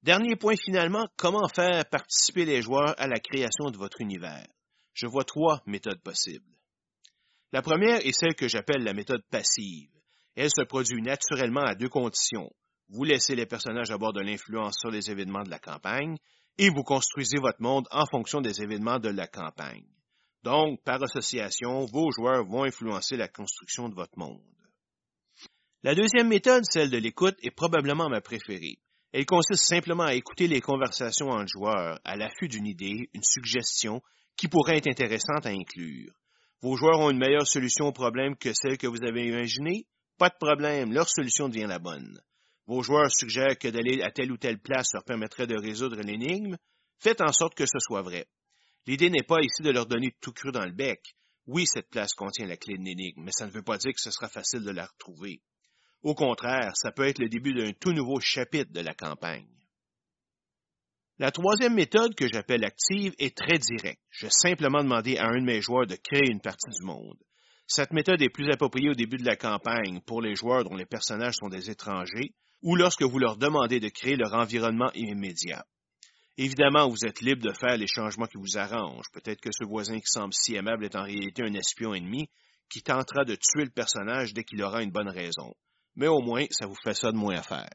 Dernier 0.04 0.36
point 0.36 0.56
finalement, 0.58 1.08
comment 1.18 1.48
faire 1.48 1.86
participer 1.90 2.46
les 2.46 2.62
joueurs 2.62 2.96
à 2.98 3.08
la 3.08 3.20
création 3.20 3.70
de 3.72 3.78
votre 3.78 4.02
univers? 4.02 4.48
Je 4.94 5.08
vois 5.08 5.24
trois 5.24 5.62
méthodes 5.66 6.02
possibles. 6.02 6.46
La 7.54 7.62
première 7.62 8.06
est 8.06 8.12
celle 8.12 8.36
que 8.36 8.48
j'appelle 8.48 8.84
la 8.84 8.94
méthode 8.94 9.24
passive. 9.30 9.90
Elle 10.36 10.50
se 10.50 10.64
produit 10.64 11.02
naturellement 11.02 11.64
à 11.64 11.76
deux 11.76 11.90
conditions. 11.90 12.52
Vous 12.90 13.04
laissez 13.04 13.36
les 13.36 13.46
personnages 13.46 13.92
avoir 13.92 14.14
de 14.14 14.22
l'influence 14.22 14.78
sur 14.80 14.90
les 14.90 15.10
événements 15.10 15.44
de 15.44 15.50
la 15.50 15.60
campagne 15.60 16.18
et 16.58 16.70
vous 16.70 16.84
construisez 16.84 17.38
votre 17.40 17.62
monde 17.62 17.88
en 17.92 18.06
fonction 18.06 18.42
des 18.42 18.62
événements 18.62 19.00
de 19.00 19.10
la 19.10 19.28
campagne. 19.28 19.86
Donc, 20.44 20.82
par 20.84 21.04
association, 21.04 21.86
vos 21.86 22.12
joueurs 22.12 22.46
vont 22.46 22.64
influencer 22.64 23.18
la 23.18 23.28
construction 23.28 23.90
de 23.90 23.96
votre 23.96 24.18
monde. 24.18 24.42
La 25.84 25.96
deuxième 25.96 26.28
méthode, 26.28 26.64
celle 26.70 26.90
de 26.90 26.98
l'écoute, 26.98 27.38
est 27.42 27.52
probablement 27.52 28.10
ma 28.10 28.22
préférée. 28.22 28.80
Elle 29.12 29.26
consiste 29.26 29.66
simplement 29.66 30.04
à 30.04 30.14
écouter 30.14 30.48
les 30.48 30.62
conversations 30.62 31.30
entre 31.30 31.48
joueurs 31.48 32.00
à 32.04 32.16
l'affût 32.16 32.48
d'une 32.48 32.68
idée, 32.68 33.10
une 33.14 33.24
suggestion 33.24 34.02
qui 34.38 34.48
pourrait 34.48 34.78
être 34.78 34.90
intéressante 34.90 35.46
à 35.46 35.50
inclure. 35.50 36.14
Vos 36.62 36.76
joueurs 36.76 37.00
ont 37.00 37.10
une 37.10 37.18
meilleure 37.18 37.48
solution 37.48 37.88
au 37.88 37.92
problème 37.92 38.36
que 38.36 38.54
celle 38.54 38.78
que 38.78 38.88
vous 38.88 39.04
avez 39.04 39.26
imaginée? 39.26 39.86
Pas 40.18 40.30
de 40.30 40.36
problème, 40.40 40.94
leur 40.94 41.10
solution 41.10 41.50
devient 41.50 41.68
la 41.68 41.80
bonne. 41.80 42.20
Vos 42.68 42.84
joueurs 42.84 43.12
suggèrent 43.12 43.58
que 43.58 43.70
d'aller 43.70 44.02
à 44.04 44.12
telle 44.12 44.32
ou 44.32 44.38
telle 44.38 44.60
place 44.60 44.94
leur 44.94 45.04
permettrait 45.04 45.48
de 45.48 45.58
résoudre 45.58 46.02
l'énigme? 46.02 46.58
Faites 47.00 47.22
en 47.22 47.32
sorte 47.32 47.56
que 47.56 47.66
ce 47.66 47.80
soit 47.80 48.02
vrai. 48.02 48.28
L'idée 48.88 49.10
n'est 49.10 49.24
pas 49.24 49.40
ici 49.42 49.62
de 49.62 49.72
leur 49.72 49.86
donner 49.86 50.16
tout 50.22 50.34
cru 50.34 50.52
dans 50.52 50.66
le 50.66 50.72
bec. 50.72 51.16
Oui, 51.48 51.66
cette 51.66 51.90
place 51.90 52.14
contient 52.14 52.46
la 52.46 52.58
clé 52.58 52.78
de 52.78 52.84
l'énigme, 52.84 53.24
mais 53.24 53.32
ça 53.32 53.46
ne 53.46 53.52
veut 53.52 53.64
pas 53.64 53.78
dire 53.78 53.94
que 53.94 54.02
ce 54.02 54.12
sera 54.12 54.30
facile 54.30 54.64
de 54.64 54.72
la 54.72 54.86
retrouver. 54.86 55.42
Au 56.02 56.16
contraire, 56.16 56.72
ça 56.76 56.92
peut 56.92 57.08
être 57.08 57.20
le 57.20 57.30
début 57.30 57.54
d'un 57.54 57.74
tout 57.74 57.92
nouveau 57.92 58.20
chapitre 58.20 58.72
de 58.72 58.82
la 58.82 58.94
campagne. 58.94 59.48
La 61.18 61.32
troisième 61.32 61.74
méthode 61.74 62.16
que 62.16 62.28
j'appelle 62.32 62.64
active 62.64 63.14
est 63.20 63.36
très 63.36 63.58
directe. 63.58 64.02
Je 64.10 64.28
vais 64.28 64.32
simplement 64.32 64.82
demander 64.82 65.18
à 65.18 65.28
un 65.28 65.40
de 65.40 65.46
mes 65.46 65.62
joueurs 65.62 65.86
de 65.86 65.98
créer 65.98 66.32
une 66.32 66.40
partie 66.40 66.70
du 66.70 66.86
monde. 66.86 67.18
Cette 67.68 67.92
méthode 67.92 68.22
est 68.22 68.30
plus 68.30 68.50
appropriée 68.50 68.90
au 68.90 68.96
début 68.96 69.18
de 69.18 69.26
la 69.26 69.36
campagne 69.36 70.00
pour 70.06 70.22
les 70.22 70.36
joueurs 70.36 70.64
dont 70.64 70.76
les 70.76 70.86
personnages 70.86 71.36
sont 71.36 71.50
des 71.50 71.70
étrangers 71.70 72.34
ou 72.62 72.76
lorsque 72.76 73.04
vous 73.04 73.20
leur 73.20 73.38
demandez 73.38 73.82
de 73.82 73.90
créer 73.90 74.16
leur 74.16 74.34
environnement 74.34 74.92
immédiat. 74.94 75.66
Évidemment, 76.42 76.88
vous 76.88 77.06
êtes 77.06 77.20
libre 77.20 77.42
de 77.46 77.52
faire 77.52 77.76
les 77.76 77.86
changements 77.86 78.26
qui 78.26 78.38
vous 78.38 78.58
arrangent. 78.58 79.12
Peut-être 79.12 79.42
que 79.42 79.50
ce 79.52 79.66
voisin 79.66 79.98
qui 80.00 80.06
semble 80.06 80.34
si 80.34 80.56
aimable 80.56 80.86
est 80.86 80.96
en 80.96 81.04
réalité 81.04 81.44
un 81.44 81.54
espion 81.54 81.94
ennemi 81.94 82.30
qui 82.70 82.82
tentera 82.82 83.26
de 83.26 83.36
tuer 83.36 83.66
le 83.66 83.70
personnage 83.70 84.34
dès 84.34 84.46
qu'il 84.46 84.64
aura 84.64 84.82
une 84.82 84.90
bonne 84.90 85.10
raison. 85.10 85.54
Mais 85.98 86.08
au 86.08 86.22
moins, 86.22 86.46
ça 86.52 86.66
vous 86.66 86.78
fait 86.82 86.94
ça 86.94 87.12
de 87.12 87.18
moins 87.18 87.36
à 87.36 87.44
faire. 87.44 87.68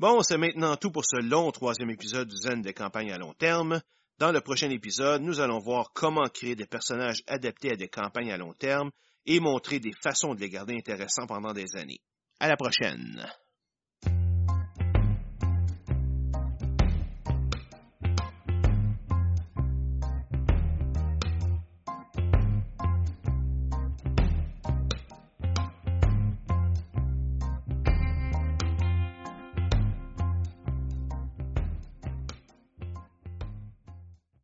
Bon, 0.00 0.20
c'est 0.22 0.36
maintenant 0.36 0.74
tout 0.74 0.90
pour 0.90 1.04
ce 1.04 1.22
long 1.22 1.52
troisième 1.52 1.90
épisode 1.90 2.26
du 2.26 2.36
Zen 2.38 2.60
des 2.60 2.74
campagnes 2.74 3.12
à 3.12 3.18
long 3.18 3.34
terme. 3.34 3.80
Dans 4.18 4.32
le 4.32 4.40
prochain 4.40 4.70
épisode, 4.70 5.20
nous 5.20 5.40
allons 5.40 5.58
voir 5.58 5.92
comment 5.92 6.26
créer 6.28 6.56
des 6.56 6.66
personnages 6.66 7.22
adaptés 7.26 7.72
à 7.72 7.76
des 7.76 7.88
campagnes 7.88 8.32
à 8.32 8.38
long 8.38 8.54
terme 8.54 8.90
et 9.26 9.40
montrer 9.40 9.78
des 9.78 9.92
façons 9.92 10.34
de 10.34 10.40
les 10.40 10.48
garder 10.48 10.74
intéressants 10.74 11.26
pendant 11.26 11.52
des 11.52 11.76
années. 11.76 12.00
À 12.40 12.48
la 12.48 12.56
prochaine! 12.56 13.26